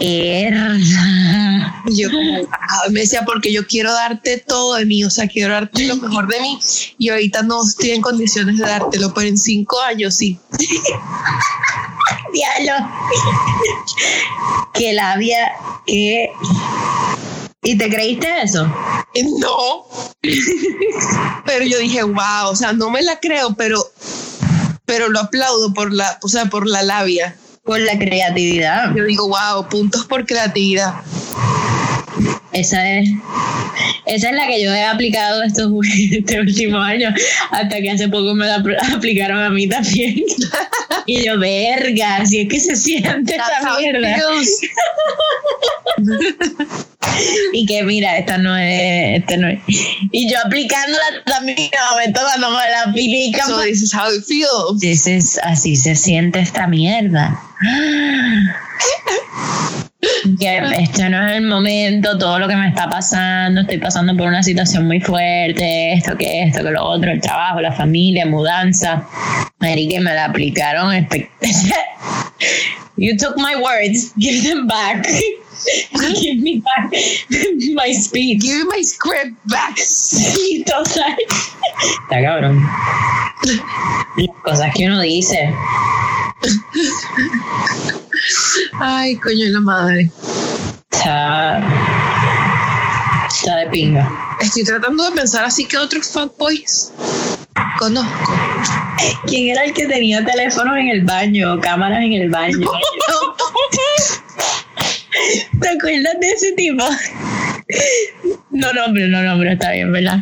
[0.00, 5.28] y yo como, ah", me decía, porque yo quiero darte todo de mí, o sea,
[5.28, 6.58] quiero darte lo mejor de mí
[6.96, 10.40] y ahorita no estoy en condiciones de dártelo, pero en cinco años sí.
[12.32, 12.88] Diablo.
[14.72, 15.52] que la vida,
[15.86, 16.30] que...
[17.62, 18.64] ¿Y te creíste eso?
[19.38, 19.84] No.
[21.44, 23.86] pero yo dije, wow, o sea, no me la creo, pero,
[24.86, 27.36] pero lo aplaudo por la, o sea, por la labia.
[27.70, 28.92] Por la creatividad.
[28.96, 30.92] Yo digo, wow, puntos por creatividad.
[32.50, 33.08] Esa es,
[34.06, 35.70] esa es la que yo he aplicado estos
[36.10, 37.14] este últimos años,
[37.52, 38.60] hasta que hace poco me la
[38.92, 40.16] aplicaron a mí también.
[41.06, 44.18] y yo, verga, si es que se siente esa mierda.
[47.52, 49.58] y que mira, esta no es, esta no es.
[50.12, 51.58] Y yo aplicándola también
[51.90, 53.48] momento cuando me la aplican.
[53.48, 54.80] So this is how it feels.
[55.42, 57.38] así se siente esta mierda
[60.38, 64.28] que este no es el momento, todo lo que me está pasando, estoy pasando por
[64.28, 69.06] una situación muy fuerte, esto que esto, que lo otro, el trabajo, la familia, mudanza.
[69.60, 70.92] que me la aplicaron.
[72.96, 75.06] you took my words, give them back.
[76.20, 76.90] give me back
[77.74, 78.42] my speech.
[78.42, 79.76] Give me my script back.
[79.76, 81.16] Sí, total.
[82.04, 82.66] Está cabrón.
[84.16, 85.52] Las cosas que uno dice.
[88.80, 90.10] Ay, coño de la madre.
[90.90, 91.62] Está.
[93.28, 94.10] Está de pinga.
[94.40, 96.92] Estoy tratando de pensar así que otros fuckboys
[97.78, 98.34] conozco.
[99.26, 102.58] ¿Quién era el que tenía teléfonos en el baño, cámaras en el baño?
[105.60, 106.84] ¿Te acuerdas de ese tipo?
[108.50, 110.18] No nombre, no nombre, está bien, ¿verdad?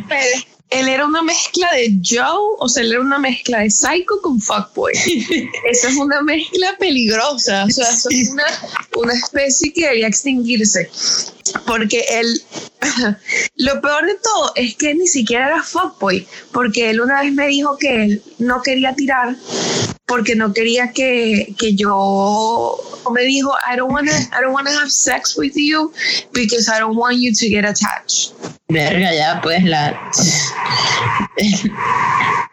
[0.69, 4.39] Él era una mezcla de Joe, o sea, él era una mezcla de Psycho con
[4.39, 4.93] Fuckboy.
[5.71, 8.45] Esa es una mezcla peligrosa, o sea, eso es una,
[8.95, 10.89] una especie que debería extinguirse.
[11.65, 12.43] Porque él,
[13.55, 17.47] lo peor de todo es que ni siquiera era Fuckboy, porque él una vez me
[17.47, 19.35] dijo que él no quería tirar
[20.09, 22.75] porque no quería que, que yo
[23.13, 25.93] me dijo I don't wanna I don't wanna have sex with you
[26.33, 28.33] because I don't want you to get attached.
[28.67, 29.93] Verga, ya pues la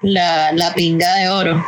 [0.02, 1.64] la, la pinga de oro.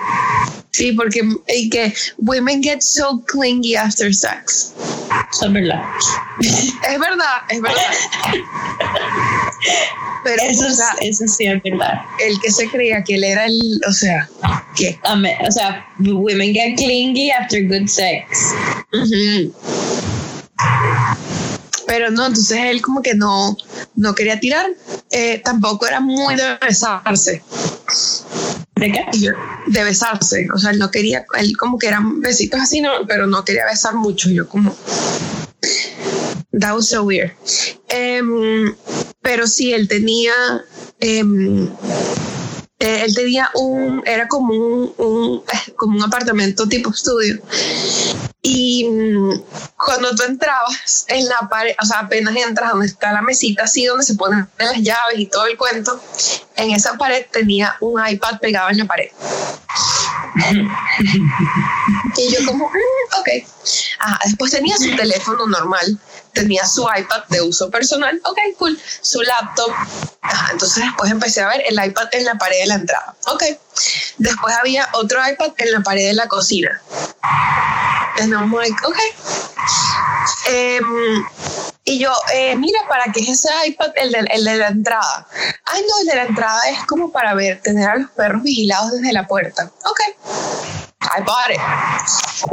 [0.71, 4.75] Sí, porque y que women get so clingy after sex.
[5.33, 5.83] Eso es verdad.
[6.41, 7.95] Es verdad, es verdad.
[10.25, 10.67] Pero eso,
[11.01, 12.01] eso sí es verdad.
[12.27, 14.29] El que se creía que él era el, o sea,
[14.77, 14.99] ¿qué?
[15.47, 18.27] o sea, women get clingy after good sex.
[21.87, 23.57] Pero no, entonces él como que no,
[23.97, 24.67] no quería tirar,
[25.11, 27.43] eh, tampoco era muy de besarse.
[28.77, 29.07] ¿De qué?
[29.67, 33.27] De besarse, o sea, él no quería, él como que eran besitos así, no, pero
[33.27, 34.77] no quería besar mucho, yo como...
[36.61, 37.33] That was so weird.
[37.89, 38.75] Em,
[39.29, 40.33] pero sí, él tenía...
[41.01, 41.69] Em,
[42.79, 45.43] eh, él tenía un, era como un, un,
[45.77, 47.39] como un apartamento tipo estudio.
[48.41, 49.43] Y mm,
[49.77, 53.85] cuando tú entrabas en la pared, o sea, apenas entras donde está la mesita, así
[53.85, 56.03] donde se ponen las llaves y todo el cuento,
[56.57, 59.11] en esa pared tenía un iPad pegado en la pared.
[62.17, 63.29] y yo como, mm, ok.
[64.25, 65.99] después tenía su teléfono normal,
[66.39, 69.73] tenía su iPad de uso personal, ok, cool, su laptop.
[70.53, 73.45] entonces después empecé a ver el iPad en la pared de la entrada, ok.
[74.19, 76.81] Después había otro iPad en la pared de la cocina.
[78.21, 78.97] And I'm like, ok.
[80.49, 81.25] Em,
[81.85, 85.27] y yo, eh, mira, ¿para qué es ese iPad el de, el de la entrada?
[85.65, 88.93] Ay, no, el de la entrada es como para ver, tener a los perros vigilados
[88.93, 89.71] desde la puerta.
[89.85, 90.01] Ok.
[91.01, 91.61] I bought it.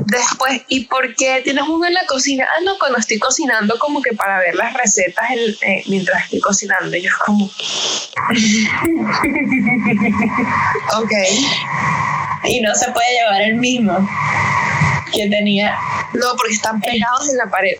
[0.05, 2.47] Después, ¿y por qué tienes uno en la cocina?
[2.55, 6.95] Ah, no, cuando estoy cocinando, como que para ver las recetas eh, mientras estoy cocinando.
[6.95, 7.45] Yo, como.
[10.97, 11.11] ok.
[12.43, 14.07] Y no se puede llevar el mismo
[15.11, 15.77] que tenía.
[16.13, 17.77] No, porque están pegados en la pared.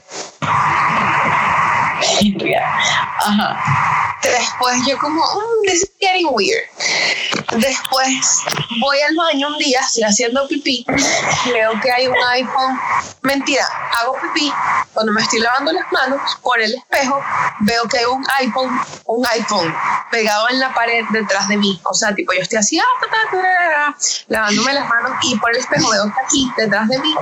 [3.20, 4.05] Ajá.
[4.32, 6.64] Después yo como, mm, this is getting weird.
[7.58, 8.42] Después
[8.80, 10.86] voy al baño un día, estoy haciendo pipí,
[11.54, 12.80] veo que hay un iPhone.
[13.22, 13.66] Mentira,
[14.00, 14.52] hago pipí.
[14.94, 17.22] Cuando me estoy lavando las manos por el espejo,
[17.62, 19.76] veo que hay un iPhone, un iPhone
[20.12, 21.80] pegado en la pared detrás de mí.
[21.84, 23.96] O sea, tipo, yo estoy así, ah,
[24.28, 27.16] lavándome las manos y por el espejo veo que aquí, detrás de mí,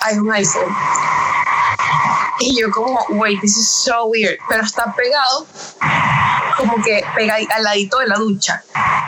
[0.00, 0.74] hay un iPhone.
[2.40, 4.38] Y yo como, wait, this is so weird.
[4.48, 5.46] Pero está pegado,
[6.58, 8.62] como que pega al ladito de la ducha.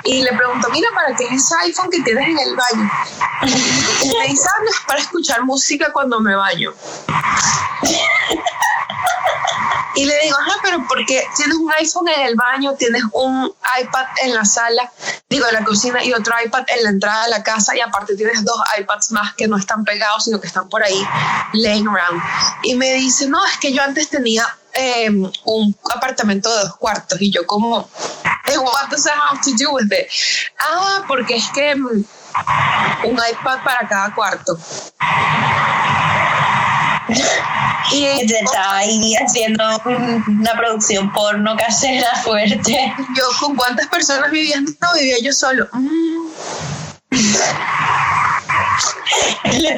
[0.05, 2.91] Y le pregunto, mira, ¿para qué es ese iPhone que tienes en el baño?
[4.03, 6.73] Y me dice, ah, no, es para escuchar música cuando me baño.
[9.97, 13.53] Y le digo, ajá, pero ¿por qué tienes un iPhone en el baño, tienes un
[13.81, 14.91] iPad en la sala,
[15.29, 18.15] digo, en la cocina y otro iPad en la entrada de la casa y aparte
[18.15, 21.07] tienes dos iPads más que no están pegados, sino que están por ahí
[21.53, 22.23] laying around?
[22.63, 27.21] Y me dice, no, es que yo antes tenía em, un apartamento de dos cuartos
[27.21, 27.89] y yo como,
[28.59, 30.09] what does that have to do with it?
[30.59, 32.05] Ah, porque es que mm,
[33.05, 34.59] un iPad para cada cuarto.
[37.93, 42.95] Y estaba ahí haciendo una producción porno casera fuerte.
[43.17, 44.61] Yo, ¿con cuántas personas vivía?
[44.61, 45.69] No, vivía yo solo.
[45.73, 46.31] Mm.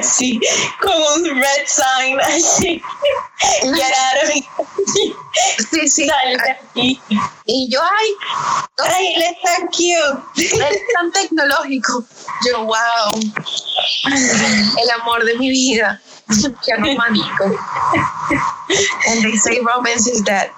[0.02, 0.40] Sí,
[0.80, 2.82] como un red sign así.
[5.70, 6.08] Sí, sí.
[6.10, 7.00] aquí.
[7.46, 8.08] Y yo, ay,
[8.90, 10.22] ay, él es tan cute.
[10.36, 12.04] Él es tan tecnológico.
[12.46, 13.20] Yo, wow.
[14.04, 16.00] El amor de mi vida.
[16.64, 17.44] Qué romántico.
[19.08, 20.50] And they say romance is dead.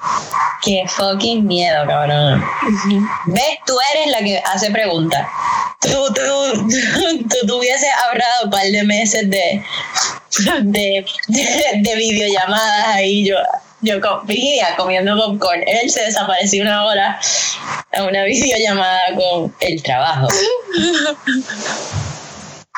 [0.62, 2.44] Qué fucking miedo, cabrón.
[3.26, 3.58] ¿Ves?
[3.66, 5.26] Tú eres la que hace preguntas.
[5.80, 9.62] Tú, tú, tú, tú, hubieses ahorrado un par de meses de,
[10.62, 13.26] de, de, videollamadas ahí.
[13.26, 13.36] Yo,
[13.84, 15.62] yo Virginia comiendo popcorn.
[15.66, 17.18] Él se desapareció una hora
[17.96, 20.28] a una videollamada con el trabajo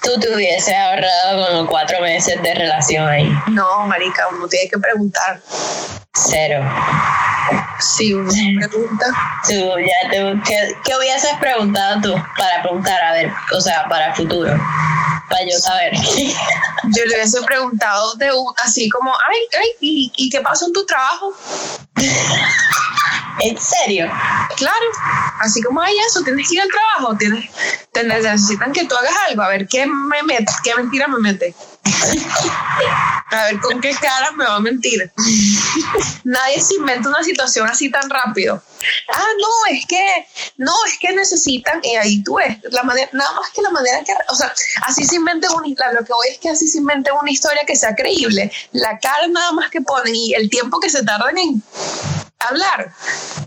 [0.07, 3.29] tú te hubieses ahorrado como cuatro meses de relación ahí.
[3.49, 5.41] No, marica, uno tiene que preguntar.
[6.15, 6.65] Cero.
[7.81, 9.07] Sí, uno pregunta.
[9.47, 14.15] Tú, ya, ¿qué, ¿qué, hubieses preguntado tú para preguntar, a ver, o sea, para el
[14.15, 14.59] futuro?
[15.29, 15.93] Para yo saber.
[15.95, 20.73] Yo le hubiese preguntado de un, así como, ay, ay, ¿y, ¿y qué pasó en
[20.73, 21.35] tu trabajo?
[23.41, 24.11] ¿En serio?
[24.57, 24.87] Claro,
[25.41, 27.51] así como hay eso, tienes que ir al trabajo, tienes,
[27.93, 31.55] te necesitan que tú hagas algo, a ver qué me mete, qué mentira me mete.
[33.31, 35.11] A ver con qué cara me va a mentir.
[36.25, 38.63] Nadie se inventa una situación así tan rápido.
[39.13, 40.27] Ah, no, es que,
[40.59, 44.05] no, es que necesitan, y ahí tú ves, la manera, nada más que la manera
[44.05, 47.31] que, o sea, así se inventa una, lo que es que así se inventa una
[47.31, 48.53] historia que sea creíble.
[48.73, 51.63] La cara nada más que ponen y el tiempo que se tardan en
[52.39, 52.93] hablar,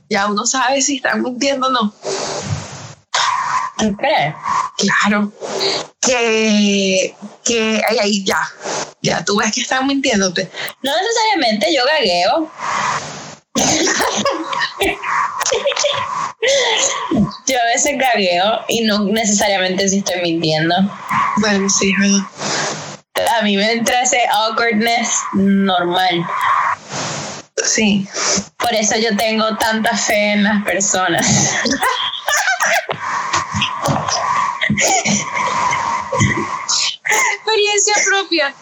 [0.09, 1.93] ya uno sabe si están mintiendo o no.
[3.79, 4.35] ¿Tú crees?
[4.77, 5.31] Claro,
[6.01, 7.15] que,
[7.45, 8.41] que ahí, ahí ya,
[9.01, 10.51] ya tú ves que están mintiéndote.
[10.83, 12.51] No necesariamente yo gagueo.
[17.47, 20.75] yo a veces gagueo y no necesariamente si estoy mintiendo.
[21.37, 22.27] Bueno, sí, verdad.
[23.39, 26.25] A mí me entra ese awkwardness normal.
[27.63, 28.07] Sí.
[28.57, 31.25] Por eso yo tengo tanta fe en las personas.
[37.35, 38.55] Experiencia propia.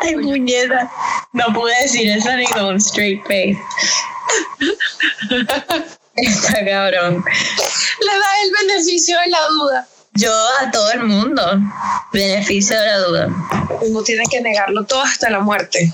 [0.00, 0.90] Ay, muñeca.
[1.32, 3.58] No pude decir eso ni con un straight face.
[6.16, 7.24] Está cabrón.
[8.00, 9.88] Le da el beneficio de la duda.
[10.16, 11.42] Yo a todo el mundo.
[12.12, 13.28] Beneficio de la duda.
[13.82, 15.92] Uno tiene que negarlo todo hasta la muerte.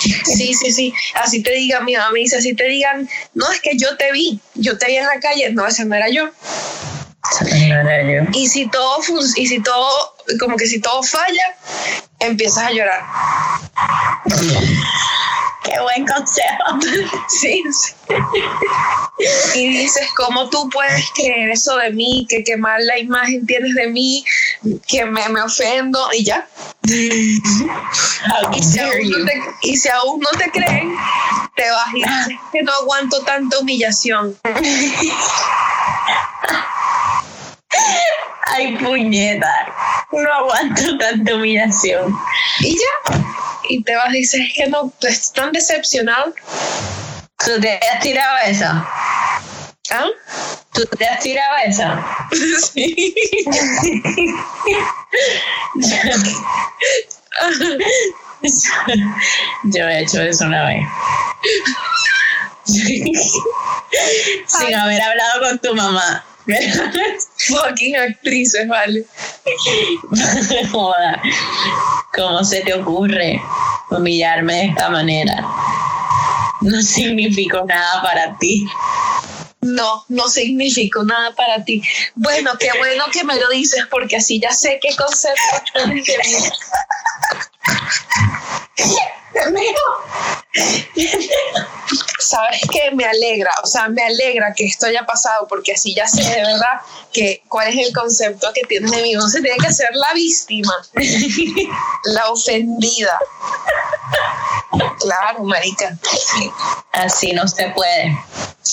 [0.00, 0.94] Sí, sí, sí.
[1.14, 4.12] Así te digan, mi mamá me dice, así te digan, no, es que yo te
[4.12, 6.30] vi, yo te vi en la calle, no, ese no era yo.
[8.32, 8.98] Y si todo,
[9.36, 11.56] y si todo, como que si todo falla,
[12.20, 13.02] empiezas a llorar.
[15.64, 17.18] Qué buen consejo.
[17.28, 17.94] Sí, sí.
[19.54, 22.26] Y dices, ¿cómo tú puedes creer eso de mí?
[22.28, 24.24] Que qué mala imagen tienes de mí,
[24.86, 26.48] que me, me ofendo y ya.
[26.84, 27.40] Y
[28.62, 30.94] si, aún no te, y si aún no te creen,
[31.54, 34.36] te vas y dices que no aguanto tanta humillación.
[38.46, 39.52] Ay, puñeta.
[40.12, 42.16] No aguanto tanta humillación.
[42.60, 43.37] Y ya.
[43.68, 46.34] Y te vas y dices es que no, estás tan decepcionado.
[47.44, 48.88] ¿Tú te has tirado esa?
[49.90, 50.06] ¿Ah?
[50.72, 52.04] ¿Tú te has tirado esa?
[52.72, 53.14] Sí.
[59.64, 60.82] Yo he hecho eso una vez.
[64.46, 66.24] Sin haber hablado con tu mamá.
[67.36, 69.04] Fucking actrices, vale.
[70.72, 71.20] Joda.
[72.14, 73.40] ¿Cómo se te ocurre
[73.90, 75.46] humillarme de esta manera?
[76.62, 78.66] No significó nada para ti.
[79.60, 81.82] No, no significó nada para ti.
[82.14, 86.48] Bueno, qué bueno que me lo dices porque así ya sé qué concepto tienes mí.
[92.18, 96.06] Sabes que me alegra, o sea, me alegra que esto haya pasado porque así ya
[96.06, 96.80] sé de verdad
[97.12, 99.12] que cuál es el concepto que tienes de mí.
[99.12, 100.74] No se tiene que ser la víctima,
[102.04, 103.18] la ofendida.
[105.00, 105.96] Claro, marica.
[106.02, 106.50] Sí.
[106.92, 108.18] Así no se puede.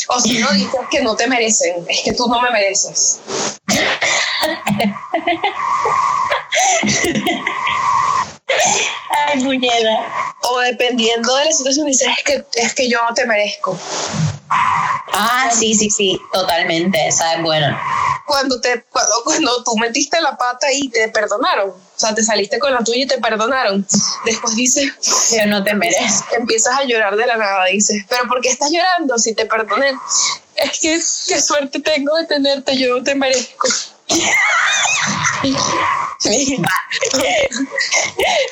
[0.10, 3.22] O si no dices que no te merecen, es que tú no me mereces.
[9.28, 10.36] Ay, puñeta.
[10.50, 13.78] O dependiendo de la situación dices es que, es que yo no te merezco.
[14.50, 17.08] Ah, sí, sí, sí, totalmente.
[17.08, 17.82] Esa es buena.
[18.28, 22.60] Cuando, te, cuando, cuando tú metiste la pata y te perdonaron, o sea, te saliste
[22.60, 23.86] con la tuya y te perdonaron,
[24.26, 24.92] después dices,
[25.32, 26.36] Yo no te merezco.
[26.38, 29.94] empiezas a llorar de la nada, dices, pero ¿por qué estás llorando si te perdoné?
[30.56, 33.68] Es que qué suerte tengo de tenerte, yo no te merezco.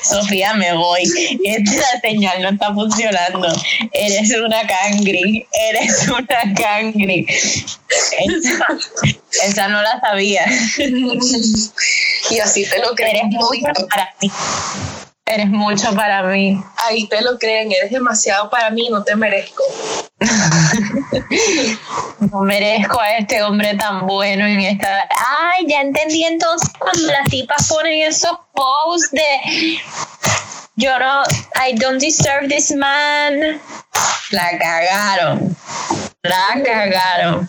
[0.02, 1.02] Sofía, me voy.
[1.44, 3.48] Esta señal no está funcionando.
[3.92, 5.46] Eres una cangri.
[5.70, 7.26] Eres una cangri.
[7.28, 8.66] Esa,
[9.44, 10.44] esa no la sabía.
[12.30, 13.16] Y así te lo creen.
[13.16, 14.30] Eres mucho para mí.
[15.26, 16.62] Eres mucho para mí.
[16.76, 19.62] Ahí te lo creen, eres demasiado para mí, no te merezco.
[22.20, 25.08] No merezco a este hombre tan bueno en esta.
[25.10, 29.78] Ay, ya entendí entonces cuando las tipas ponen esos posts de.
[30.76, 31.22] Yo no.
[31.54, 33.60] I don't deserve this man.
[34.30, 35.56] La cagaron.
[36.22, 37.48] La cagaron.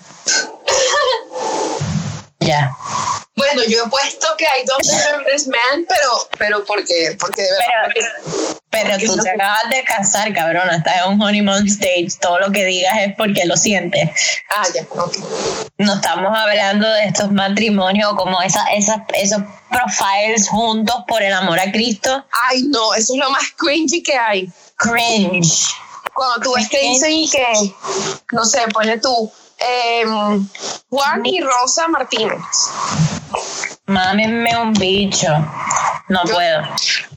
[2.40, 2.72] Ya.
[3.36, 8.56] Bueno, yo he puesto que hay dos diferentes men, pero, pero porque, porque de verdad.
[8.70, 10.76] Pero, tú te acabas de casar, cabrona.
[10.76, 12.10] Estás en un honeymoon stage.
[12.20, 14.10] Todo lo que digas es porque lo sientes.
[14.50, 15.16] Ah, ya, ok.
[15.78, 21.58] No estamos hablando de estos matrimonios como esa, esa, esos profiles juntos por el amor
[21.58, 22.26] a Cristo.
[22.50, 24.50] Ay, no, eso es lo más cringy que hay.
[24.76, 25.68] Cringe.
[26.14, 27.74] Cuando tú ves que dicen que,
[28.34, 29.32] no sé, pone tú,
[29.68, 30.48] em,
[30.90, 32.40] Juan y Rosa Martínez.
[33.88, 35.28] Mámenme un bicho.
[36.10, 36.60] No puedo.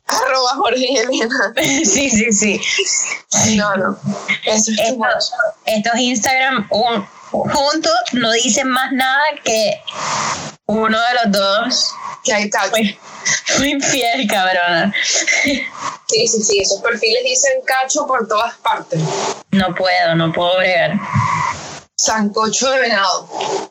[0.07, 1.53] Arroba Jorge y Elena.
[1.57, 2.61] sí, sí, sí.
[3.57, 3.99] No, no.
[4.45, 5.33] Eso es Estos,
[5.67, 9.81] estos Instagram un- juntos no dicen más nada que
[10.67, 11.93] uno de los dos
[12.25, 12.99] Que hay fue,
[13.57, 14.93] fue infiel, cabrona.
[15.45, 16.59] Sí, sí, sí.
[16.61, 19.01] Esos perfiles dicen cacho por todas partes.
[19.51, 20.93] No puedo, no puedo bregar.
[21.99, 23.29] Sancocho de venado.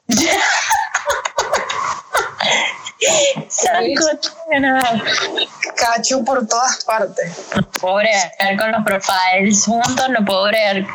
[3.49, 4.36] Sancocho
[5.75, 7.31] Cacho por todas partes.
[7.55, 10.85] No puedo bregar con los profiles juntos, no puedo bregar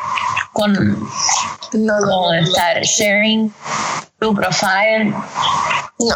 [0.53, 0.73] con,
[1.73, 2.33] No, no, con no.
[2.33, 3.53] estar sharing
[4.19, 5.13] tu profile.
[5.99, 6.15] no.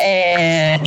[0.00, 0.78] Eh,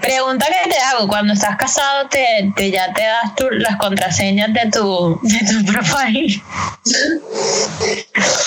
[0.00, 4.52] pregunta que te hago, cuando estás casado, te, te- ya te das tu- las contraseñas
[4.54, 6.42] de tu, de tu profile.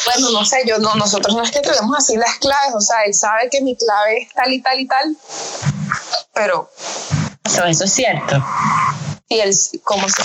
[0.06, 3.04] Bueno, no sé, yo no, nosotros no es que tenemos así las claves, o sea,
[3.06, 5.16] él sabe que mi clave es tal y tal y tal,
[6.34, 6.70] pero,
[7.44, 8.44] Eso, eso es cierto.
[9.30, 10.24] y él, ¿cómo se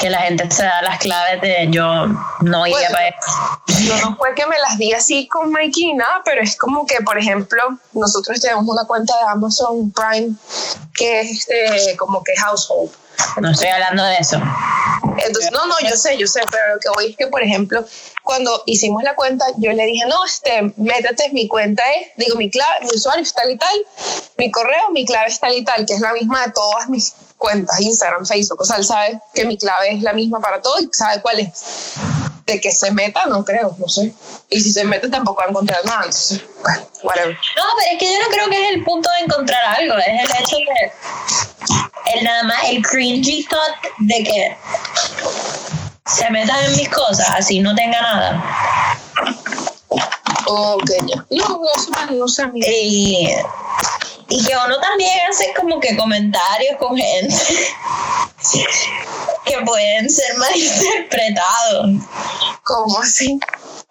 [0.00, 2.06] Que la gente se da las claves de yo
[2.40, 2.94] no iría Bueno.
[2.94, 3.84] para eso.
[3.84, 7.00] Yo no fue que me las di así con Mikey nada, pero es como que,
[7.00, 10.34] por ejemplo, nosotros tenemos una cuenta de Amazon Prime
[10.94, 12.90] que es este, como que household.
[13.40, 14.40] No estoy hablando de eso.
[15.26, 17.84] Entonces, no, no, yo sé, yo sé, pero lo que voy es que, por ejemplo,
[18.28, 22.50] cuando hicimos la cuenta, yo le dije, no, este, métete, mi cuenta es, digo, mi
[22.50, 23.74] clave, mi usuario es tal y tal,
[24.36, 27.14] mi correo, mi clave es tal y tal, que es la misma de todas mis
[27.38, 30.78] cuentas, Instagram, Facebook, o sea, él sabe que mi clave es la misma para todo
[30.78, 31.94] y sabe cuál es.
[32.44, 34.12] De que se meta, no creo, no sé.
[34.50, 37.32] Y si se mete, tampoco va a nada, entonces, bueno, whatever.
[37.32, 40.06] No, pero es que yo no creo que es el punto de encontrar algo, es
[40.06, 40.92] el hecho de
[42.14, 44.56] el nada más el cringy thought de que
[46.08, 48.98] se metan en mis cosas así no tenga nada.
[50.46, 51.26] Ok, ya.
[51.30, 52.50] No, no no sé.
[52.54, 53.28] Y,
[54.28, 57.34] y que uno también hace como que comentarios con gente
[59.44, 61.86] que pueden ser malinterpretados.
[62.64, 63.38] ¿Cómo así?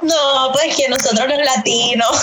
[0.02, 2.22] No, pues que nosotros los latinos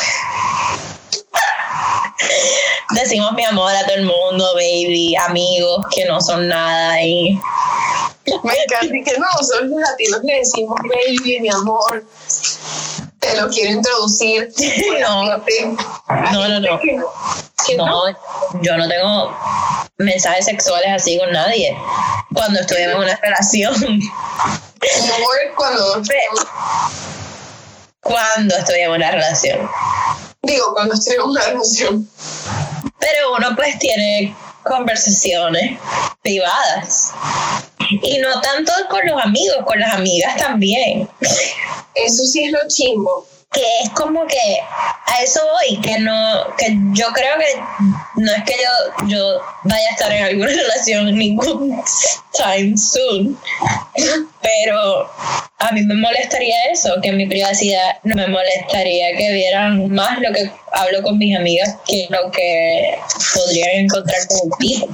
[2.90, 7.38] decimos mi amor a todo el mundo, baby, amigos que no son nada y
[8.42, 12.04] Me encanta y que no, nosotros los latinos le decimos baby, mi amor.
[13.18, 14.52] Te lo quiero introducir.
[15.00, 16.80] no, no, no, no.
[16.80, 17.86] Que no.
[17.86, 18.02] No,
[18.60, 19.36] yo no tengo
[19.98, 21.76] mensajes sexuales así con nadie.
[22.34, 26.02] Cuando estoy en una relación, amor, cuando
[28.00, 29.70] cuando estoy en una relación.
[30.42, 32.08] digo, cuando estoy en una relación.
[32.98, 35.78] Pero uno pues tiene conversaciones
[36.22, 37.12] privadas.
[37.90, 41.08] Y no tanto con los amigos, con las amigas también.
[41.94, 43.26] Eso sí es lo chimbo.
[43.52, 44.58] Que es como que
[45.06, 47.60] a eso voy, que no, que yo creo que
[48.16, 51.80] no es que yo, yo vaya a estar en alguna relación ningún
[52.32, 53.38] time soon.
[54.42, 55.08] Pero
[55.58, 60.32] a mí me molestaría eso, que mi privacidad no me molestaría que vieran más lo
[60.32, 62.98] que hablo con mis amigas que lo que
[63.34, 64.88] podrían encontrar con un tipo.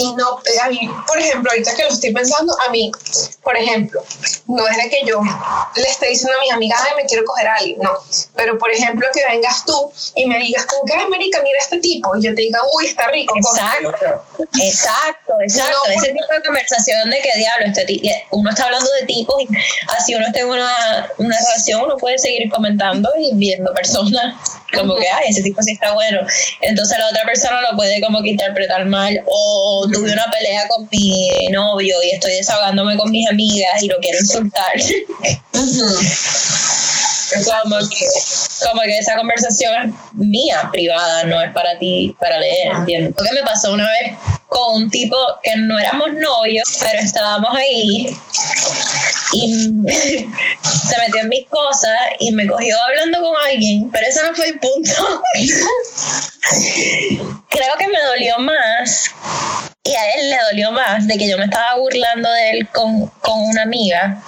[0.00, 2.90] Y no, eh, a mí, por ejemplo, ahorita que lo estoy pensando, a mí,
[3.42, 4.02] por ejemplo,
[4.46, 5.20] no es de que yo
[5.76, 7.90] le esté diciendo a mis amigas, ay, me quiero coger a alguien, no.
[8.34, 12.16] Pero, por ejemplo, que vengas tú y me digas, que, ay, América, mira este tipo,
[12.16, 13.90] y yo te diga, uy, está rico, cógetelo".
[13.90, 15.76] Exacto, exacto, exacto.
[15.86, 19.36] No, Ese tipo de conversación de que diablo, este ti- uno está hablando de tipos
[19.42, 19.48] y
[19.98, 24.34] así uno está en una, una relación, uno puede seguir comentando y viendo personas
[24.76, 26.20] como que, ay, ese tipo sí está bueno.
[26.60, 30.88] Entonces la otra persona lo puede como que interpretar mal o tuve una pelea con
[30.90, 34.72] mi novio y estoy desahogándome con mis amigas y lo quiero insultar.
[37.62, 38.06] como que
[38.66, 43.14] como que esa conversación es mía, privada, no es para ti, para leer, ¿entiendes?
[43.16, 44.16] Lo que me pasó una vez
[44.48, 48.14] con un tipo que no éramos novios, pero estábamos ahí
[49.32, 54.34] y se metió en mis cosas y me cogió hablando con alguien, pero ese no
[54.34, 55.22] fue el punto.
[57.48, 59.10] Creo que me dolió más
[59.82, 63.06] Y a él le dolió más de que yo me estaba burlando de él con,
[63.06, 64.22] con una amiga.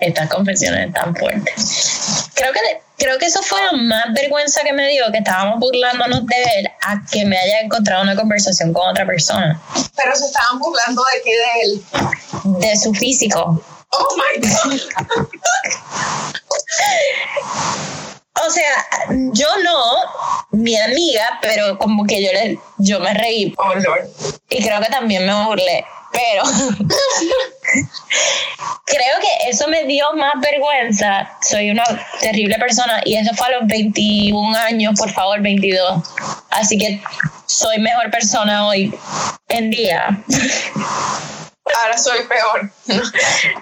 [0.00, 2.30] Estas confesiones tan fuertes.
[2.34, 2.60] Creo que,
[2.96, 6.68] creo que eso fue la más vergüenza que me dio, que estábamos burlándonos de él,
[6.82, 9.60] a que me haya encontrado una conversación con otra persona.
[9.96, 11.82] Pero se estaban burlando de qué de él.
[12.60, 13.62] De su físico.
[13.90, 14.80] Oh my God.
[18.46, 18.86] O sea,
[19.32, 19.94] yo no,
[20.52, 23.54] mi amiga, pero como que yo le, yo me reí.
[23.58, 24.08] Oh Lord.
[24.48, 25.84] Y creo que también me burlé.
[26.10, 26.42] Pero
[28.86, 31.30] creo que eso me dio más vergüenza.
[31.42, 31.84] Soy una
[32.20, 36.02] terrible persona y eso fue a los 21 años, por favor, 22.
[36.50, 37.02] Así que
[37.46, 38.94] soy mejor persona hoy
[39.48, 40.18] en día.
[41.76, 42.70] Ahora soy peor.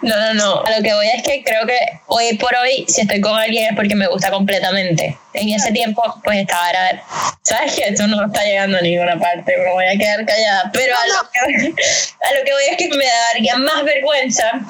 [0.02, 0.60] No, no, no.
[0.64, 3.70] A lo que voy es que creo que hoy por hoy, si estoy con alguien
[3.70, 5.18] es porque me gusta completamente.
[5.32, 7.02] En ese tiempo, pues estaba, era,
[7.42, 10.70] ¿sabes que Esto no está llegando a ninguna parte, me voy a quedar callada.
[10.72, 14.60] Pero a lo, que, a lo que voy es que me daría más vergüenza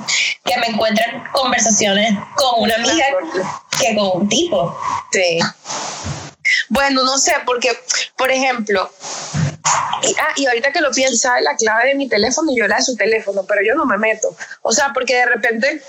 [0.44, 3.04] que me encuentren conversaciones con una amiga
[3.78, 4.76] que con un tipo.
[5.12, 5.38] Sí.
[6.68, 7.76] Bueno, no sé, porque,
[8.16, 8.90] por ejemplo,
[10.02, 12.76] y, ah, y ahorita que lo pienso, la clave de mi teléfono y yo la
[12.76, 14.34] de su teléfono, pero yo no me meto.
[14.62, 15.82] O sea, porque de repente,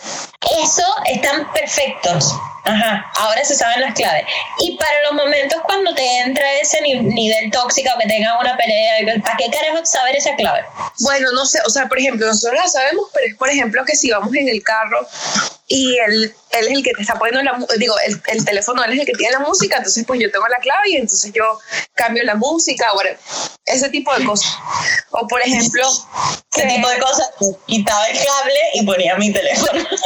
[0.63, 2.33] Eso están perfectos.
[2.63, 4.25] Ajá, ahora se saben las claves.
[4.59, 9.21] Y para los momentos cuando te entra ese ni- nivel tóxico, que tengan una pelea,
[9.23, 10.65] ¿para qué carajo saber esa clave?
[10.99, 13.95] bueno, no sé, o sea, por ejemplo, nosotros la sabemos, pero es por ejemplo que
[13.95, 15.07] si vamos en el carro
[15.67, 18.93] y él, él es el que te está poniendo la digo, el, el teléfono él
[18.93, 21.59] es el que tiene la música, entonces pues yo tengo la clave y entonces yo
[21.93, 23.11] cambio la música, bueno,
[23.65, 24.51] ese tipo de cosas.
[25.11, 25.87] O por ejemplo,
[26.51, 27.29] ¿Qué que- tipo de cosas?
[27.65, 29.85] Quitaba el cable y ponía mi teléfono.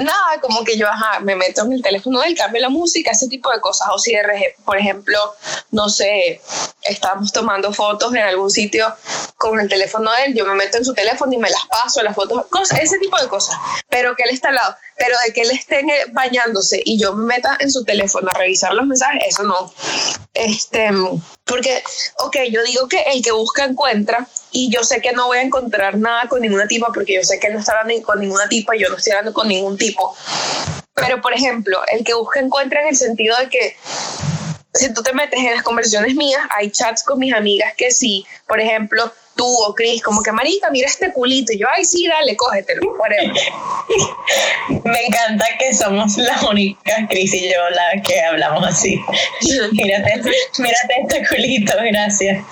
[0.00, 0.86] nada, como que yo,
[1.22, 3.88] me meto en el teléfono del cambio la música, ese tipo de cosas.
[3.92, 5.18] O si, rege- por ejemplo,
[5.70, 6.40] no sé,
[6.82, 8.94] estamos tomando fotos en algún sitio
[9.36, 12.02] con el teléfono de él, yo me meto en su teléfono y me las paso,
[12.02, 13.56] las fotos, cosas, ese tipo de cosas.
[13.88, 17.34] Pero que él está al lado, pero de que él esté bañándose y yo me
[17.34, 19.72] meta en su teléfono a revisar los mensajes, eso no.
[20.34, 20.90] Este,
[21.44, 21.82] porque,
[22.18, 25.42] ok, yo digo que el que busca encuentra y yo sé que no voy a
[25.42, 28.48] encontrar nada con ninguna tipa porque yo sé que él no está hablando con ninguna
[28.48, 30.14] tipa y yo no estoy hablando con ningún tipo.
[30.94, 33.76] Pero, por ejemplo, el que busca encuentra en el sentido de que
[34.74, 38.24] si tú te metes en las conversaciones mías, hay chats con mis amigas que sí,
[38.46, 42.06] por ejemplo, tú o Chris, como que marica, mira este culito, y yo, ay, sí,
[42.06, 42.80] dale, cógetelo.
[44.84, 49.00] Me encanta que somos las únicas, Cris y yo, las que hablamos así.
[49.72, 50.22] Mírate,
[50.58, 52.44] mírate este culito, gracias.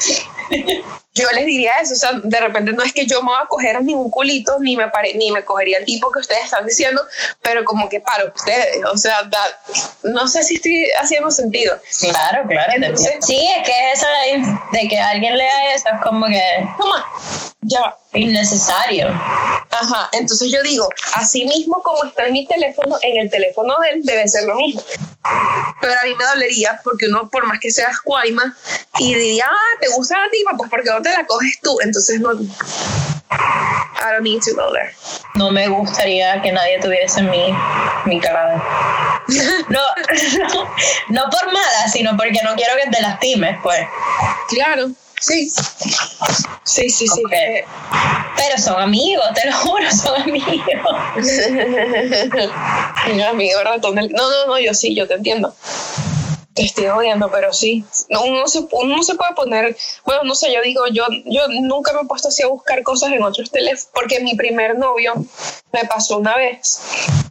[1.15, 3.47] yo les diría eso, o sea, de repente no es que yo me voy a
[3.47, 6.65] coger a ningún culito, ni me, pare, ni me cogería el tipo que ustedes están
[6.67, 7.03] diciendo,
[7.43, 9.59] pero como que para ustedes, o sea, da-
[10.05, 11.79] no sé si estoy haciendo sentido.
[12.01, 12.73] Claro, claro.
[12.77, 14.07] Entonces- sí, es que eso
[14.73, 16.43] de, de que alguien lea eso es como que
[16.79, 17.05] Toma,
[17.63, 17.99] ya va.
[18.13, 19.09] Innecesario.
[19.71, 23.91] Ajá, entonces yo digo, así mismo como está en mi teléfono, en el teléfono de
[23.91, 24.83] él debe ser lo mismo.
[25.81, 28.57] Pero a mí me dolería porque uno, por más que seas cuaima
[28.99, 30.53] y diría, ah, ¿te gusta la tipa?
[30.57, 31.79] Pues porque no te la coges tú.
[31.83, 32.33] Entonces no.
[33.33, 34.93] I don't need to go there.
[35.35, 37.55] No me gustaría que nadie tuviese mi,
[38.07, 38.61] mi cadáver.
[39.69, 39.79] No,
[40.49, 40.75] no,
[41.09, 43.87] no por mala, sino porque no quiero que te lastimes, pues.
[44.49, 44.91] Claro,
[45.21, 45.51] sí.
[46.65, 47.23] Sí, sí, sí.
[47.25, 47.33] Ok.
[48.37, 50.97] Pero son amigos, te lo juro, son amigos.
[53.15, 55.55] Mi amigo ratón del- No, no, no, yo sí, yo te entiendo.
[56.55, 57.85] Te estoy odiando, pero sí.
[58.09, 59.77] No, uno, se, uno no se puede poner.
[60.05, 63.13] Bueno, no sé, yo digo, yo, yo nunca me he puesto así a buscar cosas
[63.13, 65.15] en otros teléfonos, porque mi primer novio
[65.73, 66.81] me pasó una vez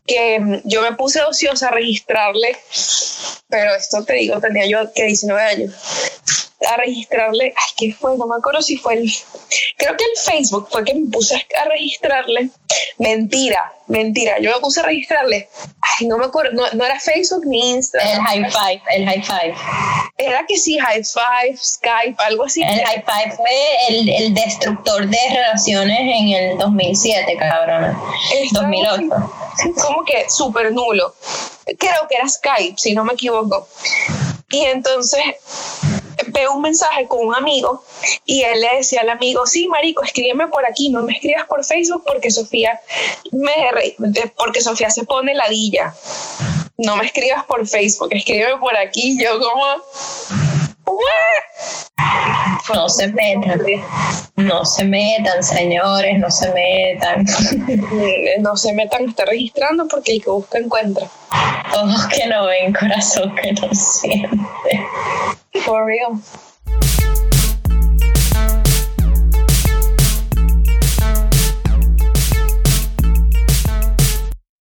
[0.08, 2.58] que mm, yo me puse ociosa a registrarle,
[3.50, 5.74] pero esto te digo, tenía yo que 19 años
[6.68, 8.18] a registrarle, ay, ¿qué fue?
[8.18, 9.12] No me acuerdo si fue el,
[9.78, 12.49] creo que el Facebook fue que me puse a registrarle,
[12.97, 15.47] mentira, mentira, yo me puse a registrarle,
[15.82, 19.24] ay, no me acuerdo, no, no era Facebook ni El Instagram, high five, el high
[19.24, 19.55] five.
[20.18, 22.62] era que sí, High Five, Skype, algo así.
[22.62, 23.49] El high five fue
[23.88, 27.97] el, el destructor de relaciones en el 2007, cabrona.
[28.34, 29.10] Estaba 2008.
[29.82, 31.16] como que súper nulo.
[31.78, 33.68] Creo que era Skype, si no me equivoco.
[34.49, 35.24] Y entonces
[36.28, 37.84] veo un mensaje con un amigo
[38.26, 41.63] y él le decía al amigo, sí, marico, escríbeme por aquí, no me escribas por
[41.63, 42.80] Facebook porque Sofía
[43.32, 43.51] me
[44.38, 45.93] porque Sofía se pone ladilla.
[46.78, 49.22] No me escribas por Facebook, escríbeme por aquí.
[49.22, 49.65] Yo como,
[50.86, 51.89] "What?".
[52.74, 53.61] No se metan,
[54.36, 57.26] no se metan, señores, no se metan.
[58.41, 61.09] no se metan a estar registrando porque el que busca encuentra.
[61.74, 64.86] Ojos que no ven, corazón que no siente.
[65.63, 66.20] For real.